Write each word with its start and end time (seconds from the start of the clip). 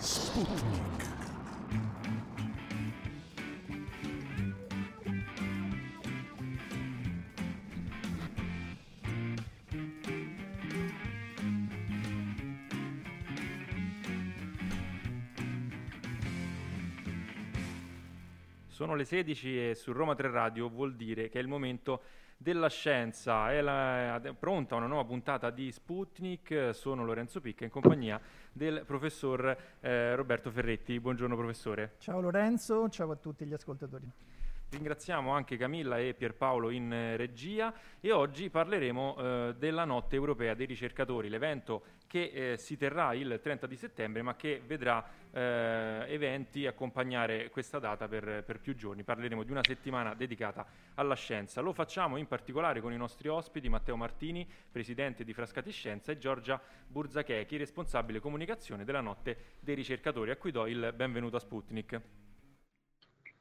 Sputnik. 0.00 1.13
Sono 18.84 18.96
le 18.96 19.06
16 19.06 19.70
e 19.70 19.74
su 19.74 19.92
Roma 19.92 20.14
3 20.14 20.30
Radio 20.30 20.68
vuol 20.68 20.94
dire 20.94 21.30
che 21.30 21.38
è 21.38 21.40
il 21.40 21.48
momento 21.48 22.02
della 22.36 22.68
scienza. 22.68 23.50
È, 23.50 23.62
la- 23.62 24.20
è 24.20 24.34
pronta 24.34 24.74
una 24.74 24.84
nuova 24.84 25.06
puntata 25.06 25.48
di 25.48 25.72
Sputnik. 25.72 26.74
Sono 26.74 27.02
Lorenzo 27.02 27.40
Picca 27.40 27.64
in 27.64 27.70
compagnia 27.70 28.20
del 28.52 28.84
professor 28.84 29.56
eh, 29.80 30.14
Roberto 30.14 30.50
Ferretti. 30.50 31.00
Buongiorno 31.00 31.34
professore. 31.34 31.94
Ciao 31.96 32.20
Lorenzo, 32.20 32.90
ciao 32.90 33.10
a 33.10 33.16
tutti 33.16 33.46
gli 33.46 33.54
ascoltatori. 33.54 34.06
Ringraziamo 34.68 35.30
anche 35.30 35.56
Camilla 35.56 35.98
e 35.98 36.12
Pierpaolo 36.12 36.68
in 36.68 37.14
regia 37.16 37.72
e 38.00 38.12
oggi 38.12 38.50
parleremo 38.50 39.16
eh, 39.16 39.54
della 39.56 39.86
Notte 39.86 40.16
Europea 40.16 40.52
dei 40.52 40.66
Ricercatori, 40.66 41.30
l'evento 41.30 41.84
che 42.14 42.52
eh, 42.52 42.56
si 42.58 42.76
terrà 42.76 43.12
il 43.12 43.40
30 43.42 43.66
di 43.66 43.74
settembre 43.74 44.22
ma 44.22 44.36
che 44.36 44.62
vedrà 44.64 45.04
eh, 45.32 46.04
eventi 46.06 46.64
accompagnare 46.64 47.50
questa 47.50 47.80
data 47.80 48.06
per, 48.06 48.44
per 48.44 48.60
più 48.60 48.76
giorni. 48.76 49.02
Parleremo 49.02 49.42
di 49.42 49.50
una 49.50 49.64
settimana 49.64 50.14
dedicata 50.14 50.64
alla 50.94 51.16
scienza. 51.16 51.60
Lo 51.60 51.72
facciamo 51.72 52.16
in 52.16 52.28
particolare 52.28 52.80
con 52.80 52.92
i 52.92 52.96
nostri 52.96 53.26
ospiti 53.26 53.68
Matteo 53.68 53.96
Martini, 53.96 54.48
presidente 54.70 55.24
di 55.24 55.32
Frascati 55.32 55.72
Scienza 55.72 56.12
e 56.12 56.18
Giorgia 56.18 56.62
Burzachechi, 56.86 57.56
responsabile 57.56 58.20
comunicazione 58.20 58.84
della 58.84 59.00
Notte 59.00 59.56
dei 59.58 59.74
Ricercatori, 59.74 60.30
a 60.30 60.36
cui 60.36 60.52
do 60.52 60.68
il 60.68 60.92
benvenuto 60.94 61.34
a 61.34 61.40
Sputnik. 61.40 62.00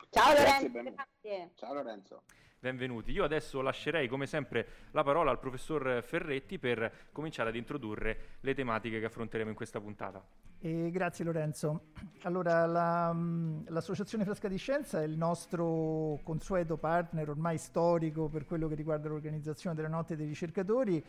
Ciao 0.09 0.34
Lorenzo, 0.34 0.81
grazie. 0.81 1.52
Ciao 1.53 1.73
Lorenzo. 1.73 2.23
Benvenuti. 2.64 3.11
Io 3.11 3.25
adesso 3.25 3.59
lascerei 3.59 4.08
come 4.08 4.25
sempre 4.25 4.66
la 4.92 5.03
parola 5.03 5.30
al 5.30 5.38
professor 5.38 6.02
Ferretti 6.02 6.58
per 6.59 7.09
cominciare 7.11 7.50
ad 7.50 7.58
introdurre 7.58 8.38
le 8.39 8.53
tematiche 8.53 9.02
che 9.02 9.06
affronteremo 9.08 9.50
in 9.50 9.56
questa 9.56 9.81
puntata. 9.81 10.25
E 10.59 10.89
grazie 10.89 11.25
Lorenzo. 11.25 11.88
Allora, 12.22 12.66
la, 12.66 13.11
mh, 13.11 13.66
l'Associazione 13.67 14.23
Frasca 14.23 14.47
di 14.47 14.56
Scienza 14.56 15.02
è 15.02 15.03
il 15.03 15.17
nostro 15.17 16.22
consueto 16.23 16.78
partner 16.78 17.31
ormai 17.31 17.58
storico 17.58 18.30
per 18.30 18.45
quello 18.45 18.69
che 18.69 18.75
riguarda 18.75 19.09
l'organizzazione 19.09 19.75
della 19.75 19.89
Notte 19.89 20.16
dei 20.16 20.25
Ricercatori 20.25 21.03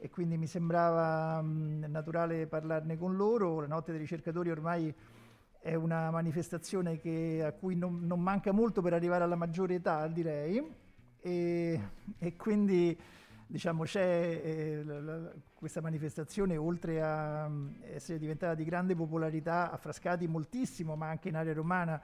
e 0.00 0.10
quindi 0.10 0.36
mi 0.36 0.48
sembrava 0.48 1.40
mh, 1.40 1.84
naturale 1.86 2.48
parlarne 2.48 2.98
con 2.98 3.14
loro. 3.14 3.60
La 3.60 3.68
Notte 3.68 3.92
dei 3.92 4.00
Ricercatori 4.00 4.50
ormai 4.50 4.92
è 5.60 5.74
una 5.74 6.10
manifestazione 6.10 6.98
che- 6.98 7.44
a 7.44 7.52
cui 7.52 7.76
non, 7.76 8.00
non 8.04 8.20
manca 8.20 8.50
molto 8.50 8.82
per 8.82 8.94
arrivare 8.94 9.22
alla 9.22 9.36
maggiore 9.36 9.74
età, 9.74 10.04
direi, 10.08 10.86
e, 11.20 11.80
e 12.18 12.36
quindi 12.36 12.96
diciamo, 13.46 13.84
c'è 13.84 14.40
eh, 14.44 14.82
la- 14.84 15.00
la- 15.00 15.32
questa 15.54 15.80
manifestazione, 15.80 16.56
oltre 16.56 17.02
a 17.02 17.48
mm, 17.48 17.68
essere 17.94 18.18
diventata 18.18 18.54
di 18.54 18.64
grande 18.64 18.94
popolarità, 18.94 19.70
a 19.70 19.76
Frascati 19.76 20.26
moltissimo, 20.26 20.94
ma 20.96 21.08
anche 21.08 21.28
in 21.28 21.36
area 21.36 21.52
romana 21.54 22.00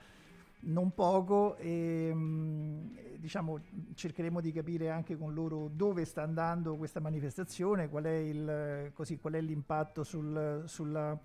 non 0.66 0.94
poco, 0.94 1.56
e 1.56 2.10
mm, 2.12 2.96
diciamo, 3.18 3.60
cercheremo 3.94 4.40
di 4.40 4.52
capire 4.52 4.90
anche 4.90 5.16
con 5.16 5.34
loro 5.34 5.68
dove 5.72 6.04
sta 6.04 6.22
andando 6.22 6.76
questa 6.76 7.00
manifestazione, 7.00 7.88
qual 7.88 8.04
è, 8.04 8.14
il, 8.16 8.90
così, 8.94 9.18
qual 9.18 9.34
è 9.34 9.40
l'impatto 9.40 10.02
sul- 10.04 10.62
sulla 10.66 11.18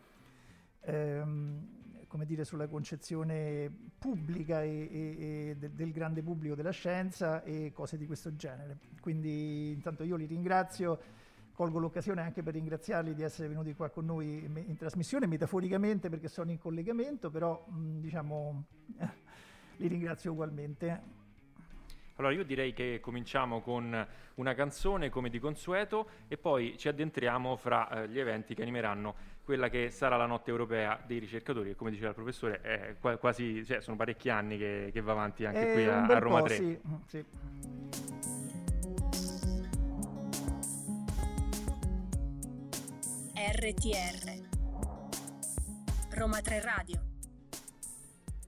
ehm, 0.81 1.67
come 2.09 2.25
dire, 2.25 2.43
sulla 2.43 2.67
concezione 2.67 3.71
pubblica 3.97 4.63
e, 4.63 4.89
e- 4.91 5.15
e 5.51 5.55
de- 5.57 5.73
del 5.73 5.91
grande 5.91 6.21
pubblico 6.23 6.55
della 6.55 6.71
scienza 6.71 7.43
e 7.43 7.71
cose 7.71 7.97
di 7.97 8.05
questo 8.07 8.35
genere. 8.35 8.79
Quindi 8.99 9.71
intanto 9.71 10.03
io 10.03 10.15
li 10.15 10.25
ringrazio, 10.25 10.99
colgo 11.53 11.77
l'occasione 11.77 12.21
anche 12.21 12.41
per 12.41 12.53
ringraziarli 12.55 13.13
di 13.13 13.21
essere 13.21 13.47
venuti 13.47 13.73
qua 13.75 13.89
con 13.89 14.05
noi 14.05 14.43
in, 14.43 14.75
trasmissione, 14.75 15.27
metaforicamente 15.27 16.09
perché 16.09 16.27
sono 16.27 16.51
in 16.51 16.57
collegamento, 16.57 17.29
però 17.29 17.63
diciamo 17.69 18.63
li 19.77 19.87
ringrazio 19.87 20.31
ugualmente. 20.31 21.18
Allora 22.19 22.33
io 22.33 22.43
direi 22.43 22.73
che 22.73 22.99
cominciamo 23.01 23.61
con 23.61 24.07
una 24.35 24.53
canzone 24.53 25.09
come 25.09 25.29
di 25.29 25.39
consueto 25.39 26.09
e 26.27 26.37
poi 26.37 26.77
ci 26.77 26.89
addentriamo 26.89 27.55
fra 27.55 27.89
eh, 27.89 28.09
gli 28.09 28.19
eventi 28.19 28.53
che 28.53 28.61
animeranno 28.61 29.15
quella 29.41 29.69
che 29.69 29.89
sarà 29.89 30.17
la 30.17 30.25
Notte 30.25 30.51
Europea 30.51 31.01
dei 31.05 31.19
Ricercatori, 31.19 31.69
che 31.69 31.75
come 31.75 31.91
diceva 31.91 32.09
il 32.09 32.15
professore 32.15 32.59
è 32.59 32.95
qua- 32.99 33.15
quasi, 33.15 33.65
cioè, 33.65 33.79
sono 33.79 33.95
parecchi 33.95 34.29
anni 34.29 34.57
che, 34.57 34.89
che 34.91 34.99
va 34.99 35.13
avanti 35.13 35.45
anche 35.45 35.71
È 35.71 35.73
qui 35.73 35.85
a, 35.85 36.03
a 36.03 36.19
Roma 36.19 36.39
po', 36.41 36.47
3. 36.47 36.55
sì, 36.55 36.79
mm, 36.85 36.95
sì. 37.07 37.25
RTR 43.33 44.47
Roma 46.09 46.41
3 46.41 46.61
Radio 46.61 47.09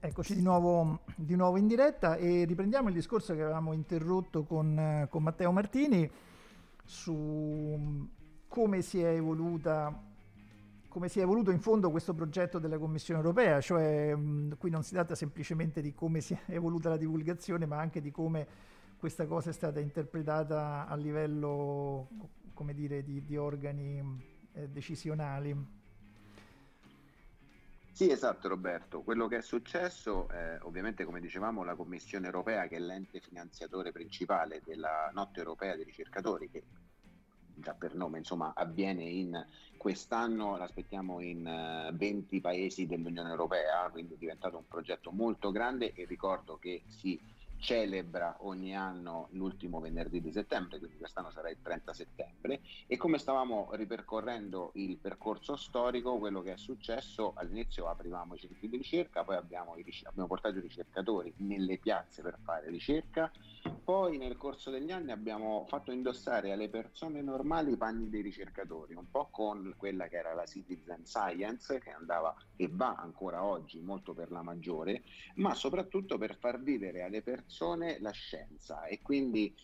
Eccoci 0.04 0.34
di 0.34 0.42
nuovo, 0.42 1.01
di 1.16 1.36
nuovo 1.36 1.56
in 1.56 1.66
diretta 1.66 2.16
e 2.16 2.44
riprendiamo 2.44 2.88
il 2.88 2.94
discorso 2.94 3.34
che 3.34 3.42
avevamo 3.42 3.72
interrotto 3.72 4.44
con, 4.44 4.78
eh, 4.78 5.06
con 5.10 5.22
Matteo 5.22 5.52
Martini 5.52 6.10
su 6.84 7.14
mm, 7.14 8.04
come 8.48 8.82
si 8.82 9.00
è 9.00 9.10
evoluta 9.10 10.10
come 10.92 11.08
si 11.08 11.20
è 11.20 11.22
evoluto 11.22 11.50
in 11.50 11.58
fondo 11.58 11.90
questo 11.90 12.12
progetto 12.12 12.58
della 12.58 12.76
Commissione 12.76 13.18
europea, 13.18 13.62
cioè 13.62 14.14
mh, 14.14 14.58
qui 14.58 14.68
non 14.68 14.82
si 14.82 14.92
tratta 14.92 15.14
semplicemente 15.14 15.80
di 15.80 15.94
come 15.94 16.20
si 16.20 16.34
è 16.34 16.52
evoluta 16.52 16.90
la 16.90 16.98
divulgazione, 16.98 17.64
ma 17.64 17.78
anche 17.78 18.02
di 18.02 18.10
come 18.10 18.46
questa 18.98 19.26
cosa 19.26 19.48
è 19.48 19.52
stata 19.54 19.80
interpretata 19.80 20.86
a 20.86 20.94
livello, 20.96 22.08
dire, 22.74 23.02
di, 23.02 23.24
di 23.24 23.38
organi 23.38 24.02
eh, 24.52 24.68
decisionali. 24.68 25.80
Sì, 27.94 28.10
esatto 28.10 28.48
Roberto. 28.48 29.02
Quello 29.02 29.28
che 29.28 29.36
è 29.36 29.42
successo, 29.42 30.28
eh, 30.30 30.58
ovviamente 30.62 31.04
come 31.04 31.20
dicevamo, 31.20 31.62
la 31.62 31.74
Commissione 31.74 32.24
europea, 32.24 32.66
che 32.66 32.76
è 32.76 32.78
l'ente 32.78 33.20
finanziatore 33.20 33.92
principale 33.92 34.62
della 34.64 35.10
Notte 35.12 35.40
europea 35.40 35.76
dei 35.76 35.84
ricercatori, 35.84 36.50
che 36.50 36.64
già 37.54 37.74
per 37.74 37.94
nome 37.94 38.16
insomma 38.18 38.54
avviene 38.56 39.04
in 39.04 39.46
quest'anno, 39.76 40.56
l'aspettiamo 40.56 41.20
in 41.20 41.46
eh, 41.46 41.90
20 41.92 42.40
paesi 42.40 42.86
dell'Unione 42.86 43.28
Europea, 43.28 43.88
quindi 43.90 44.14
è 44.14 44.16
diventato 44.16 44.56
un 44.56 44.66
progetto 44.66 45.10
molto 45.10 45.50
grande 45.50 45.92
e 45.92 46.06
ricordo 46.06 46.56
che 46.56 46.84
si 46.86 47.20
celebra 47.62 48.38
ogni 48.40 48.76
anno 48.76 49.28
l'ultimo 49.30 49.78
venerdì 49.78 50.20
di 50.20 50.32
settembre, 50.32 50.78
quindi 50.78 50.96
quest'anno 50.96 51.30
sarà 51.30 51.48
il 51.48 51.58
30 51.62 51.94
settembre. 51.94 52.60
E 52.88 52.96
come 52.96 53.18
stavamo 53.18 53.70
ripercorrendo 53.74 54.72
il 54.74 54.98
percorso 54.98 55.54
storico, 55.54 56.18
quello 56.18 56.42
che 56.42 56.54
è 56.54 56.56
successo 56.56 57.32
all'inizio 57.36 57.86
aprivamo 57.86 58.34
i 58.34 58.38
centri 58.38 58.68
di 58.68 58.76
ricerca, 58.76 59.22
poi 59.22 59.36
abbiamo, 59.36 59.74
abbiamo 59.74 60.26
portato 60.26 60.58
i 60.58 60.60
ricercatori 60.60 61.32
nelle 61.36 61.78
piazze 61.78 62.20
per 62.20 62.36
fare 62.42 62.68
ricerca, 62.68 63.30
poi 63.84 64.18
nel 64.18 64.36
corso 64.36 64.70
degli 64.70 64.90
anni 64.90 65.12
abbiamo 65.12 65.64
fatto 65.68 65.92
indossare 65.92 66.50
alle 66.50 66.68
persone 66.68 67.22
normali 67.22 67.72
i 67.72 67.76
panni 67.76 68.10
dei 68.10 68.22
ricercatori, 68.22 68.94
un 68.94 69.08
po' 69.08 69.28
con 69.30 69.72
quella 69.76 70.08
che 70.08 70.16
era 70.16 70.34
la 70.34 70.46
citizen 70.46 71.06
science 71.06 71.78
che 71.78 71.90
andava 71.90 72.34
e 72.56 72.68
va 72.68 72.96
ancora 72.96 73.44
oggi 73.44 73.80
molto 73.80 74.14
per 74.14 74.32
la 74.32 74.42
maggiore, 74.42 75.04
ma 75.36 75.54
soprattutto 75.54 76.18
per 76.18 76.36
far 76.36 76.60
vivere 76.60 77.02
alle 77.02 77.22
persone 77.22 77.50
la 78.00 78.10
scienza 78.10 78.84
e 78.86 79.00
quindi 79.02 79.54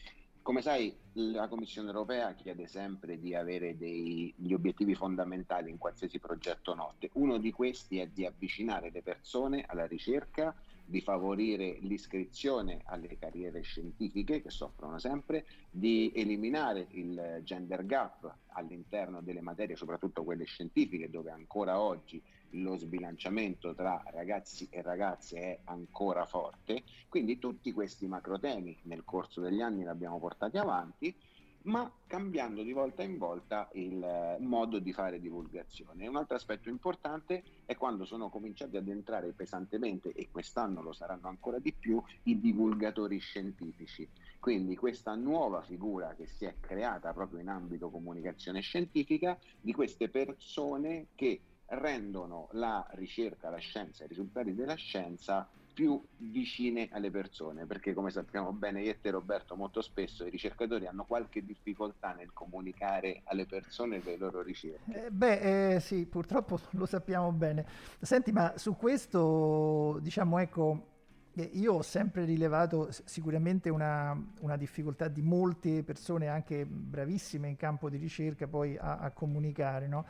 come 0.49 0.63
sai, 0.63 0.97
la 1.13 1.47
Commissione 1.47 1.89
europea 1.89 2.33
chiede 2.33 2.69
sempre 2.69 3.19
di 3.19 3.35
avere 3.35 3.77
degli 3.77 4.55
obiettivi 4.55 4.95
fondamentali 4.95 5.69
in 5.69 5.77
qualsiasi 5.77 6.19
progetto 6.19 6.75
notte. 6.75 7.11
Uno 7.15 7.37
di 7.37 7.51
questi 7.51 7.99
è 7.99 8.07
di 8.07 8.25
avvicinare 8.25 8.91
le 8.91 9.03
persone 9.03 9.65
alla 9.67 9.87
ricerca, 9.87 10.57
di 10.87 11.03
favorire 11.03 11.77
l'iscrizione 11.83 12.81
alle 12.87 13.19
carriere 13.19 13.61
scientifiche 13.61 14.41
che 14.41 14.49
soffrono 14.49 14.99
sempre, 14.99 15.45
di 15.69 16.11
eliminare 16.15 16.87
il 16.93 17.41
gender 17.43 17.85
gap 17.85 18.35
all'interno 18.53 19.21
delle 19.21 19.43
materie, 19.43 19.77
soprattutto 19.77 20.25
quelle 20.25 20.45
scientifiche, 20.45 21.11
dove 21.11 21.31
ancora 21.31 21.79
oggi 21.79 22.23
lo 22.51 22.77
sbilanciamento 22.77 23.75
tra 23.75 24.03
ragazzi 24.07 24.69
e 24.71 24.83
ragazze 24.83 25.39
è 25.39 25.61
ancora 25.65 26.25
forte. 26.25 26.83
Quindi 27.09 27.39
tutti 27.39 27.73
questi 27.73 28.07
macrotemi 28.07 28.79
nel 28.85 29.05
corso 29.05 29.41
degli 29.41 29.61
anni 29.61 29.83
li 29.83 29.89
abbiamo 29.89 30.19
portati 30.19 30.57
avanti, 30.57 31.15
ma 31.63 31.91
cambiando 32.07 32.63
di 32.63 32.73
volta 32.73 33.03
in 33.03 33.19
volta 33.19 33.69
il 33.73 34.03
eh, 34.03 34.37
modo 34.41 34.79
di 34.79 34.93
fare 34.93 35.21
divulgazione. 35.21 36.07
Un 36.07 36.17
altro 36.17 36.37
aspetto 36.37 36.69
importante 36.69 37.43
è 37.67 37.75
quando 37.77 38.05
sono 38.05 38.31
cominciati 38.31 38.77
ad 38.77 38.89
entrare 38.89 39.33
pesantemente, 39.33 40.13
e 40.13 40.29
quest'anno 40.31 40.81
lo 40.83 40.93
saranno 40.93 41.29
ancora 41.29 41.59
di 41.59 41.73
più, 41.73 42.03
i 42.25 42.41
divulgatori 42.41 43.19
scientifici. 43.19 44.09
Quindi 44.39 44.77
questa 44.77 45.15
nuova 45.15 45.63
figura 45.63 46.15
che 46.15 46.27
si 46.27 46.45
è 46.45 46.55
creata 46.61 47.13
proprio 47.13 47.41
in 47.41 47.49
ambito 47.49 47.91
comunicazione 47.91 48.61
scientifica 48.61 49.39
di 49.61 49.73
queste 49.73 50.09
persone 50.09 51.09
che 51.15 51.41
rendono 51.69 52.49
la 52.53 52.87
ricerca, 52.91 53.51
la 53.51 53.59
scienza, 53.59 54.05
i 54.05 54.09
risultati 54.09 54.55
della 54.55 54.75
scienza 54.75 55.49
più 55.79 56.03
vicine 56.17 56.89
alle 56.91 57.09
persone, 57.09 57.65
perché 57.65 57.95
come 57.95 58.11
sappiamo 58.11 58.53
bene 58.53 58.83
io 58.83 58.91
e 58.91 59.01
te 59.01 59.11
Roberto 59.11 59.55
molto 59.55 59.81
spesso 59.81 60.27
i 60.27 60.31
ricercatori 60.31 60.89
hanno 60.89 61.05
qualche 61.05 61.45
difficoltà 61.45 62.15
nel 62.15 62.33
comunicare 62.33 63.21
alle 63.25 63.47
persone 63.47 64.03
le 64.03 64.17
loro 64.17 64.43
ricerche. 64.43 65.07
Eh, 65.07 65.11
beh, 65.13 65.75
eh, 65.75 65.81
sì, 65.81 66.05
purtroppo 66.07 66.59
lo 66.73 66.85
sappiamo 66.85 67.31
bene. 67.31 67.65
Senti, 68.01 68.33
ma 68.33 68.55
su 68.57 68.75
questo, 68.75 70.01
diciamo, 70.03 70.41
ecco, 70.41 70.87
eh, 71.35 71.49
io 71.53 71.75
ho 71.75 71.83
sempre 71.83 72.25
rilevato 72.25 72.89
sicuramente 73.05 73.69
una, 73.69 74.21
una, 74.41 74.57
difficoltà 74.57 75.07
di 75.07 75.23
molte 75.23 75.85
persone, 75.85 76.27
anche 76.27 76.67
bravissime 76.67 77.47
in 77.47 77.55
campo 77.55 77.89
di 77.89 77.99
ricerca, 77.99 78.49
poi 78.49 78.77
a, 78.77 78.99
a 78.99 79.13
comunicare, 79.13 79.87
no? 79.87 80.05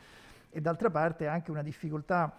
E 0.51 0.61
d'altra 0.61 0.91
parte 0.91 1.27
anche 1.27 1.51
una 1.51 1.63
difficoltà 1.63 2.35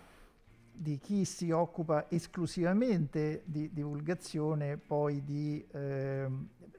di 0.72 0.98
chi 0.98 1.26
si 1.26 1.52
occupa 1.52 2.10
esclusivamente 2.10 3.42
di 3.46 3.70
divulgazione, 3.74 4.78
poi 4.78 5.24
di 5.26 5.66
eh, 5.72 6.28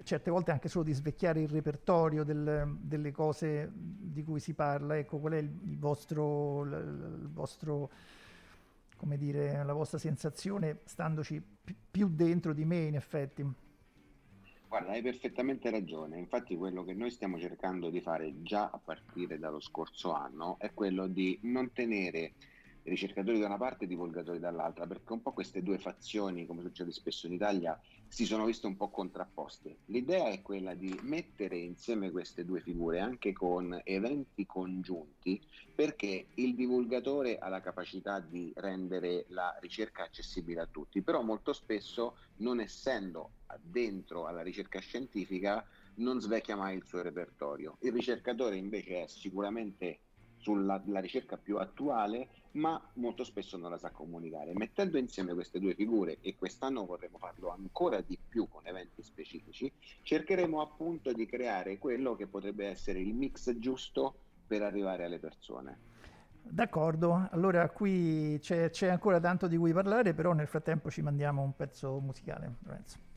certe 0.03 0.31
volte 0.31 0.51
anche 0.53 0.69
solo 0.69 0.85
di 0.85 0.95
svecchiare 0.95 1.43
il 1.43 1.49
repertorio 1.49 2.25
del, 2.25 2.79
delle 2.81 3.13
cose 3.13 3.71
di 3.75 4.25
cui 4.25 4.41
si 4.41 4.55
parla. 4.55 4.97
Ecco, 4.97 5.19
qual 5.19 5.35
è 5.35 5.39
il, 5.39 5.51
il 5.65 5.79
vostro, 5.79 6.65
il, 6.65 7.29
vostro 7.31 7.91
come 8.97 9.19
dire, 9.19 9.63
la 9.63 9.75
vostra 9.75 9.99
sensazione 9.99 10.79
standoci 10.85 11.43
pi- 11.63 11.77
più 11.91 12.09
dentro 12.09 12.55
di 12.55 12.65
me 12.65 12.85
in 12.85 12.95
effetti? 12.95 13.69
Guarda, 14.71 14.93
hai 14.93 15.03
perfettamente 15.03 15.69
ragione. 15.69 16.17
Infatti 16.21 16.55
quello 16.57 16.85
che 16.85 16.95
noi 16.95 17.11
stiamo 17.11 17.41
cercando 17.41 17.91
di 17.91 18.01
fare 18.01 18.41
già 18.43 18.71
a 18.73 18.79
partire 18.79 19.37
dallo 19.37 19.59
scorso 19.59 20.13
anno 20.13 20.61
è 20.61 20.73
quello 20.73 21.09
di 21.09 21.37
non 21.43 21.73
tenere 21.73 22.35
ricercatori 22.83 23.41
da 23.41 23.47
una 23.47 23.57
parte 23.57 23.85
e 23.85 23.89
divulgatori 23.89 24.39
dall'altra, 24.39 24.87
perché 24.87 25.13
un 25.13 25.23
po' 25.23 25.33
queste 25.33 25.65
due 25.65 25.79
fazioni, 25.79 26.47
come 26.47 26.63
succede 26.63 26.93
spesso 26.93 27.27
in 27.27 27.33
Italia, 27.33 27.77
si 28.11 28.27
sono 28.27 28.45
viste 28.45 28.67
un 28.67 28.77
po' 28.77 28.91
contrapposte. 28.91 29.79
L'idea 29.87 30.29
è 30.31 30.43
quella 30.43 30.75
di 30.75 30.99
mettere 31.03 31.57
insieme 31.59 32.11
queste 32.11 32.45
due 32.45 32.61
figure 32.61 32.99
anche 32.99 33.33
con 33.33 33.81
eventi 33.85 34.45
congiunti, 34.47 35.41
perché 35.73 36.27
il 36.35 36.57
divulgatore 36.57 37.39
ha 37.39 37.49
la 37.49 37.61
capacità 37.61 38.19
di 38.19 38.53
rendere 38.57 39.27
la 39.29 39.57
ricerca 39.61 40.03
accessibile 40.03 40.61
a 40.61 40.67
tutti, 40.67 41.03
però 41.03 41.23
molto 41.23 41.53
spesso, 41.53 42.17
non 42.39 42.59
essendo 42.59 43.31
dentro 43.61 44.27
alla 44.27 44.43
ricerca 44.43 44.81
scientifica, 44.81 45.65
non 45.97 46.21
svecchia 46.21 46.57
mai 46.57 46.77
il 46.77 46.85
suo 46.85 47.03
repertorio. 47.03 47.77
Il 47.81 47.93
ricercatore 47.93 48.57
invece 48.57 49.05
è 49.05 49.07
sicuramente 49.07 50.01
sulla 50.37 50.83
ricerca 50.95 51.37
più 51.37 51.59
attuale, 51.59 52.29
ma 52.53 52.81
molto 52.95 53.25
spesso 53.25 53.57
non 53.57 53.71
la 53.71 53.79
sa 53.79 53.91
comunicare. 53.91 54.53
Mettendo 54.55 54.99
insieme 54.99 55.35
queste 55.35 55.61
due 55.61 55.75
figure, 55.75 56.19
e 56.21 56.37
quest'anno 56.37 56.87
vorremmo 56.87 57.19
farlo 57.19 57.51
ancora 57.51 58.01
di 58.01 58.19
più 58.29 58.49
con 58.49 58.67
eventi 58.67 59.03
specifici, 59.03 59.71
cercheremo 60.03 60.61
appunto 60.61 61.13
di 61.13 61.27
creare 61.27 61.79
quello 61.79 62.17
che 62.17 62.27
potrebbe 62.27 62.67
essere 62.67 63.01
il 63.01 63.15
mix 63.15 63.57
giusto 63.59 64.15
per 64.47 64.63
arrivare 64.63 65.05
alle 65.05 65.19
persone. 65.19 65.89
D'accordo, 66.43 67.29
allora 67.31 67.69
qui 67.69 68.39
c'è, 68.41 68.71
c'è 68.71 68.89
ancora 68.89 69.21
tanto 69.21 69.47
di 69.47 69.57
cui 69.57 69.73
parlare, 69.73 70.15
però 70.15 70.33
nel 70.33 70.49
frattempo 70.49 70.91
ci 70.91 71.03
mandiamo 71.03 71.43
un 71.43 71.55
pezzo 71.55 72.01
musicale, 72.01 72.57
Lorenzo. 72.65 73.10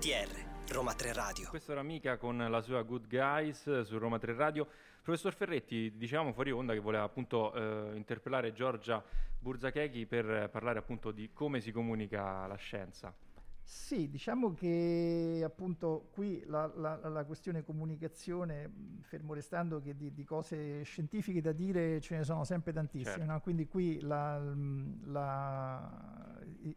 RTR 0.00 0.72
Roma 0.72 0.94
3 0.94 1.12
Radio. 1.12 1.46
Questa 1.50 1.72
era 1.72 1.82
Mica 1.82 2.16
con 2.16 2.38
la 2.38 2.62
sua 2.62 2.80
Good 2.80 3.06
Guys 3.06 3.82
su 3.82 3.98
Roma 3.98 4.18
3 4.18 4.32
Radio. 4.32 4.66
Professor 5.02 5.34
Ferretti, 5.34 5.94
diciamo 5.94 6.32
fuori 6.32 6.50
onda 6.52 6.72
che 6.72 6.78
voleva 6.78 7.02
appunto 7.02 7.52
eh, 7.52 7.96
interpellare 7.96 8.54
Giorgia 8.54 9.04
Burzachechi 9.38 10.06
per 10.06 10.48
parlare 10.50 10.78
appunto 10.78 11.10
di 11.10 11.28
come 11.34 11.60
si 11.60 11.70
comunica 11.70 12.46
la 12.46 12.54
scienza. 12.54 13.14
Sì, 13.62 14.08
diciamo 14.08 14.54
che 14.54 15.42
appunto 15.44 16.08
qui 16.12 16.42
la, 16.46 16.66
la, 16.74 16.96
la 17.08 17.24
questione 17.24 17.62
comunicazione, 17.62 18.68
fermo 19.02 19.34
restando 19.34 19.80
che 19.80 19.94
di, 19.94 20.14
di, 20.14 20.24
cose 20.24 20.82
scientifiche 20.82 21.42
da 21.42 21.52
dire 21.52 22.00
ce 22.00 22.16
ne 22.16 22.24
sono 22.24 22.42
sempre 22.44 22.72
tantissime, 22.72 23.16
certo. 23.18 23.32
no? 23.32 23.40
quindi 23.40 23.68
qui 23.68 24.00
la, 24.00 24.40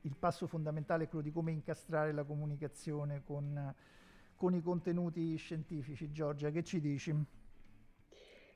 il 0.02 0.16
passo 0.18 0.48
fondamentale 0.48 1.06
è 1.06 1.08
quello 1.08 1.24
di 1.24 1.32
come 1.32 1.52
incastrare 1.52 2.12
la 2.12 2.24
comunicazione 2.24 3.24
con, 3.24 3.74
con 4.36 4.54
i 4.54 4.62
contenuti 4.62 5.36
scientifici. 5.36 6.12
Giorgia, 6.12 6.50
che 6.52 6.64
ci 6.64 6.80
dici? 6.80 7.16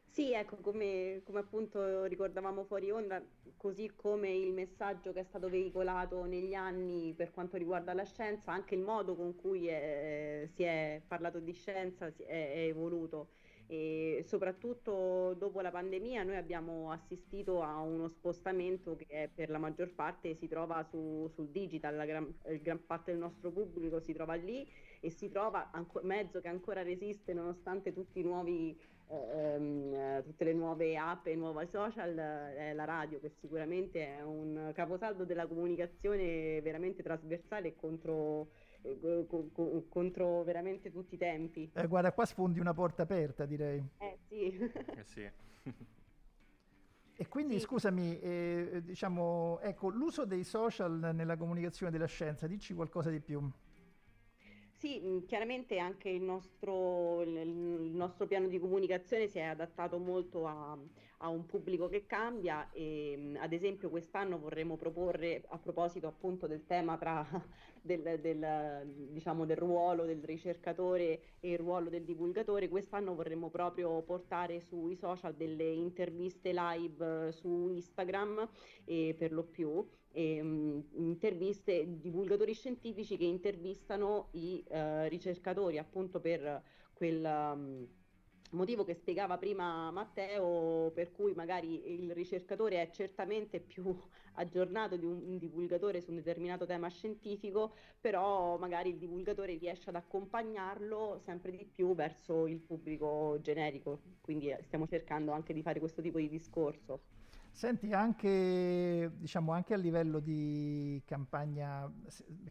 Sì, 0.10 0.34
ecco, 0.34 0.56
come, 0.58 1.22
come, 1.24 1.40
appunto 1.40 2.06
ricordavamo 2.06 2.64
fuori 2.64 2.90
onda, 2.90 3.22
così 3.56 3.92
come 3.96 4.32
il 4.32 4.52
messaggio 4.52 5.14
che 5.14 5.20
è 5.20 5.24
stato 5.24 5.48
veicolato 5.48 6.24
negli 6.26 6.56
anni 6.56 7.14
per 7.14 7.32
quanto 7.32 7.56
riguarda 7.58 7.94
la 7.94 8.04
scienza, 8.06 8.52
anche 8.52 8.74
il 8.74 8.82
modo 8.82 9.16
con 9.16 9.36
cui 9.36 9.68
è, 9.68 10.50
si 10.56 10.64
è 10.64 11.02
parlato 11.08 11.40
di 11.40 11.52
scienza 11.52 12.08
è, 12.08 12.14
è 12.26 12.68
evoluto 12.68 13.34
e 13.68 14.24
soprattutto 14.26 15.34
dopo 15.38 15.60
la 15.60 15.72
pandemia 15.72 16.24
noi 16.24 16.38
abbiamo 16.38 16.90
assistito 16.92 17.62
a 17.62 17.82
uno 17.82 18.08
spostamento 18.08 18.96
che 18.96 19.30
per 19.34 19.50
la 19.50 19.58
maggior 19.58 19.92
parte 19.94 20.34
si 20.36 20.48
trova 20.48 20.84
su, 20.84 21.30
sul 21.34 21.50
digital, 21.50 21.96
la 21.96 22.06
gran, 22.06 22.34
gran, 22.62 22.86
parte 22.86 23.12
del 23.12 23.20
nostro 23.20 23.52
pubblico 23.52 24.00
si 24.00 24.14
trova 24.14 24.36
lì 24.36 24.66
e 25.02 25.10
si 25.10 25.30
trova 25.30 25.70
anco, 25.72 26.00
mezzo 26.04 26.40
che 26.40 26.48
ancora 26.48 26.82
resiste 26.82 27.34
nonostante 27.34 27.92
tutti 27.94 28.20
i 28.20 28.24
nuovi 28.24 28.80
ehm, 29.10 30.24
tutte 30.24 30.44
le 30.46 30.54
nuove 30.54 30.98
app 30.98 31.28
e 31.28 31.36
nuovi 31.36 31.68
social, 31.68 32.18
eh, 32.18 32.74
la 32.74 32.86
radio 32.86 33.20
che 33.20 33.32
sicuramente 33.40 34.18
è 34.18 34.22
un 34.22 34.72
caposaldo 34.74 35.26
della 35.26 35.46
comunicazione 35.46 36.62
veramente 36.62 37.04
trasversale 37.04 37.70
e 37.70 37.76
contro, 37.76 38.48
eh, 38.82 39.26
co- 39.28 39.50
co- 39.52 39.86
contro 39.90 40.44
veramente 40.44 40.92
tutti 40.92 41.16
i 41.16 41.18
tempi. 41.18 41.70
Eh, 41.74 41.88
guarda, 41.88 42.12
qua 42.12 42.26
sfondi 42.26 42.60
una 42.60 42.74
porta 42.74 43.04
aperta, 43.04 43.46
direi. 43.46 43.84
Eh 43.98 44.18
sì. 44.28 44.58
eh 44.58 45.04
sì. 45.04 45.32
E 47.20 47.28
quindi 47.28 47.56
sì. 47.56 47.62
scusami, 47.62 48.20
eh, 48.20 48.82
diciamo, 48.84 49.60
ecco, 49.62 49.90
l'uso 49.90 50.26
dei 50.26 50.44
social 50.44 51.12
nella 51.16 51.36
comunicazione 51.36 51.92
della 51.92 52.06
scienza, 52.06 52.46
dici 52.46 52.76
qualcosa 52.76 53.10
di 53.10 53.20
più. 53.20 53.42
Sì, 54.78 55.02
mm, 55.04 55.26
chiaramente 55.26 55.80
anche 55.80 56.10
il 56.10 56.22
nostro, 56.22 57.24
il 57.24 57.92
nostro, 57.92 58.28
piano 58.28 58.48
di 58.48 58.60
comunicazione 58.60 59.28
si 59.28 59.40
è 59.40 59.44
adattato 59.44 59.98
molto 59.98 60.46
a, 60.46 60.78
a 61.18 61.30
un 61.30 61.46
pubblico 61.46 61.88
che 61.88 62.06
cambia 62.06 62.70
e 62.72 63.16
mm, 63.18 63.36
ad 63.38 63.54
esempio 63.54 63.90
quest'anno 63.90 64.38
vorremmo 64.38 64.76
proporre 64.76 65.44
a 65.48 65.58
proposito 65.58 66.08
appunto 66.08 66.46
del 66.48 66.66
tema 66.66 66.98
tra 66.98 67.26
del, 67.82 68.20
del, 68.20 69.08
diciamo, 69.12 69.46
del 69.46 69.58
ruolo 69.58 70.06
del 70.06 70.24
ricercatore 70.24 71.22
e 71.40 71.52
il 71.52 71.58
ruolo 71.58 71.90
del 71.90 72.04
divulgatore, 72.04 72.68
quest'anno 72.68 73.16
vorremmo 73.16 73.50
proprio 73.50 74.02
portare 74.04 74.60
sui 74.60 74.96
social 74.96 75.34
delle 75.34 75.70
interviste 75.70 76.52
live 76.54 77.32
su 77.32 77.70
Instagram 77.70 78.48
e 78.86 79.16
per 79.18 79.32
lo 79.32 79.44
più 79.44 79.88
ehm, 80.12 80.84
interviste, 80.96 82.00
divulgatori 82.00 82.54
scientifici 82.54 83.18
che 83.18 83.26
intervistano 83.26 84.30
i 84.32 84.64
eh, 84.68 85.08
ricercatori 85.10 85.78
appunto 85.78 86.20
per 86.20 86.62
quel... 86.94 87.24
Um, 87.24 87.88
motivo 88.52 88.84
che 88.84 88.94
spiegava 88.94 89.38
prima 89.38 89.92
Matteo, 89.92 90.92
per 90.92 91.12
cui 91.12 91.34
magari 91.34 92.02
il 92.02 92.14
ricercatore 92.14 92.82
è 92.82 92.90
certamente 92.92 93.60
più 93.60 93.84
aggiornato 94.36 94.96
di 94.96 95.06
un, 95.06 95.22
un, 95.26 95.38
divulgatore 95.38 96.02
su 96.02 96.12
un 96.12 96.18
determinato 96.18 96.66
tema 96.66 96.88
scientifico, 96.90 97.74
però 98.00 98.58
magari 98.58 98.90
il 98.90 98.98
divulgatore 98.98 99.58
riesce 99.58 99.90
ad 99.90 99.96
accompagnarlo 99.96 101.20
sempre 101.24 101.52
di 101.52 101.66
più 101.66 101.96
verso 101.96 102.48
il 102.48 102.60
pubblico 102.60 103.38
generico, 103.42 104.02
quindi 104.22 104.50
eh, 104.50 104.62
stiamo 104.64 104.88
cercando 104.88 105.32
anche 105.32 105.54
di 105.54 105.62
fare 105.62 105.80
questo 105.80 106.02
tipo 106.02 106.18
di 106.18 106.30
discorso. 106.30 107.17
Senti, 107.58 107.92
anche, 107.92 109.14
diciamo, 109.16 109.52
anche 109.52 109.74
a 109.74 109.78
livello 109.78 110.20
di 110.20 111.02
campagna, 111.06 111.92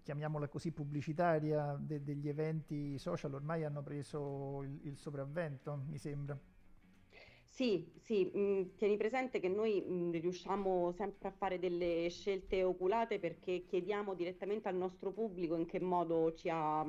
chiamiamola 0.03 0.49
così, 0.49 0.73
pubblicitaria 0.73 1.77
de- 1.79 2.03
degli 2.03 2.29
eventi 2.29 2.99
social, 2.99 3.33
ormai 3.35 3.63
hanno 3.63 3.85
preso 3.85 4.65
il, 4.65 4.81
il 4.83 4.97
sopravvento, 4.97 5.85
mi 5.87 5.97
sembra. 5.97 6.37
Sì, 7.45 7.89
sì, 8.01 8.29
mh, 8.35 8.39
mm, 8.41 8.63
tieni 8.75 8.97
presente 8.97 9.39
che 9.39 9.49
noi 9.49 9.81
mh, 9.81 9.95
mm, 9.95 10.11
riusciamo 10.11 10.91
sempre 10.91 11.29
a 11.29 11.31
fare 11.31 11.61
delle 11.61 12.09
scelte 12.11 12.65
oculate 12.65 13.21
perché 13.21 13.65
chiediamo 13.65 14.13
direttamente 14.13 14.67
al 14.67 14.75
nostro 14.75 15.13
pubblico 15.13 15.55
in 15.55 15.67
che 15.67 15.79
modo 15.79 16.35
ci 16.35 16.49
ha, 16.51 16.85